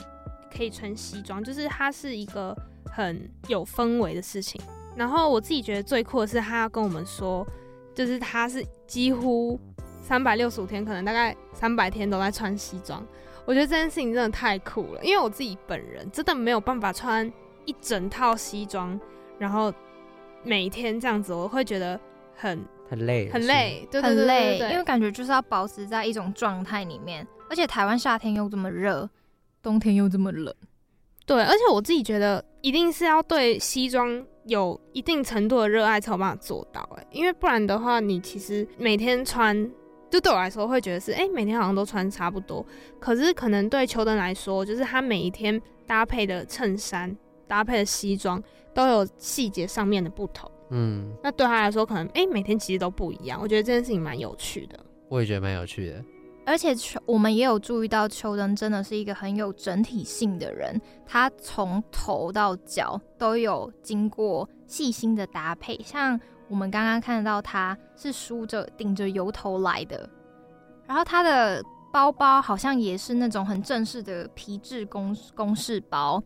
[0.53, 2.53] 可以穿西装，就是它是一个
[2.87, 4.61] 很有氛围的事情。
[4.97, 7.47] 然后我自己觉得最酷的是，他要跟我们说，
[7.95, 9.61] 就是他是几乎。
[10.07, 13.05] 三百六十五天，可能大概三百天都在穿西装。
[13.45, 17.29] 我觉得这件事情真的太酷了，因为我自己本人真的没有办法穿
[17.65, 18.99] 一整套西装，
[19.37, 19.75] 然后
[20.45, 21.99] 每天这样子，我会觉得
[22.37, 27.27] 很很累，很累，对很累，因为感觉就是要保持在一种状态里面。
[27.51, 29.11] 而且台湾夏天又这么热，
[29.61, 30.55] 冬天又这么冷，
[31.27, 39.69] 对，而且我自己觉得一定是要对西装有一定程度的热爱才有办法做到哎，因为不然的话，你其实每天穿，
[40.17, 42.65] 就对我来说会觉得是哎、欸，每天好像都穿差不多。
[42.99, 47.15] 可是可能对秋灯来说，就是他每一天搭配的衬衫、
[47.47, 48.43] 搭配的西装
[48.73, 50.51] 都有细节上面的不同。
[50.71, 53.39] 嗯，那对他来说，可能哎、欸，每天其实都不一样。
[53.43, 54.81] 我觉得这件事情蛮有趣的。
[55.11, 56.03] 我也觉得蛮有趣的。
[56.47, 60.81] 而且秋，我们也有注意到，秋灯真的是一个很有整体性的人。
[61.05, 65.79] 他从头到脚都有经过细心的搭配。
[65.85, 70.09] 像我们刚刚看到，他是梳着顶着油头来的，
[70.87, 76.23] 然后他的包包好像也是那种很正式的皮质公公事包，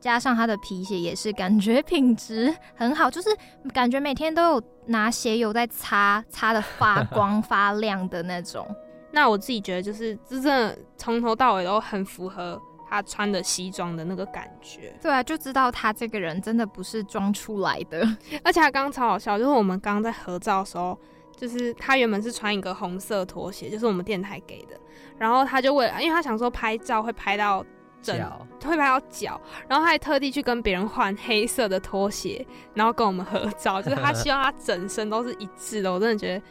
[0.00, 3.28] 加上他的皮鞋也是感觉品质很好，就是
[3.72, 8.66] 感觉每天都有拿鞋油在擦，擦的发光 发亮的那种。
[9.10, 12.60] 那我自己觉得，就是真的从头到尾都很符合
[12.94, 14.94] 他穿的西装的那个感觉。
[15.02, 18.00] 对啊，就知道他这个人真的不是装出来的。
[18.42, 20.98] 而且他刚刚超好笑，就是我们刚刚在合照的时候，
[21.36, 24.78] 就是他原本是穿一个红色拖鞋，就是我们电台给的。
[25.18, 27.64] 然后他就为了，因为他想说拍照会拍到
[28.02, 35.92] 整，脚会拍到脚，然后他还特地去跟别人换黑色的拖鞋，然后跟我们合照，就是他希望他整身都是一致的。
[35.92, 36.44] 我真的觉得。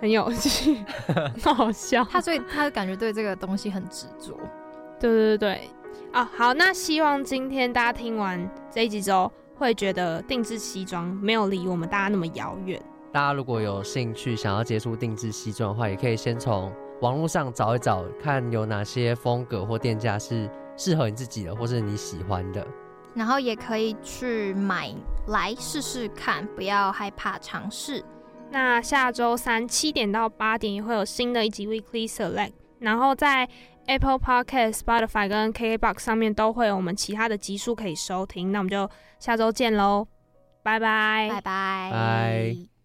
[0.00, 0.82] 很有趣，
[1.44, 2.02] 很好笑。
[2.10, 4.34] 他所以他感觉对这个东西很执着。
[4.98, 5.70] 对对对对，
[6.12, 12.80] 啊，好，那希望今天大家听完这一集之后，会觉得定制西装没有离我们大家那么遥远。
[13.12, 22.66] 大家如果有兴趣想要接触定制西装的话，也可以先从网络上找一找，看有哪些风格或店家是适合你自己的，或是你喜欢的。
[23.14, 24.94] 然后也可以去买
[25.26, 28.04] 来试试看，不要害怕尝试。
[28.50, 33.48] 那下周三七点到八点也会有新的一集 Weekly Select，然后在
[33.86, 38.52] Apple Podcast、Spotify 跟 KKBOX 上面都会有我们其他的集数可以收听。
[38.52, 40.06] 那我们就下周见喽，
[40.62, 42.79] 拜拜，拜拜，拜。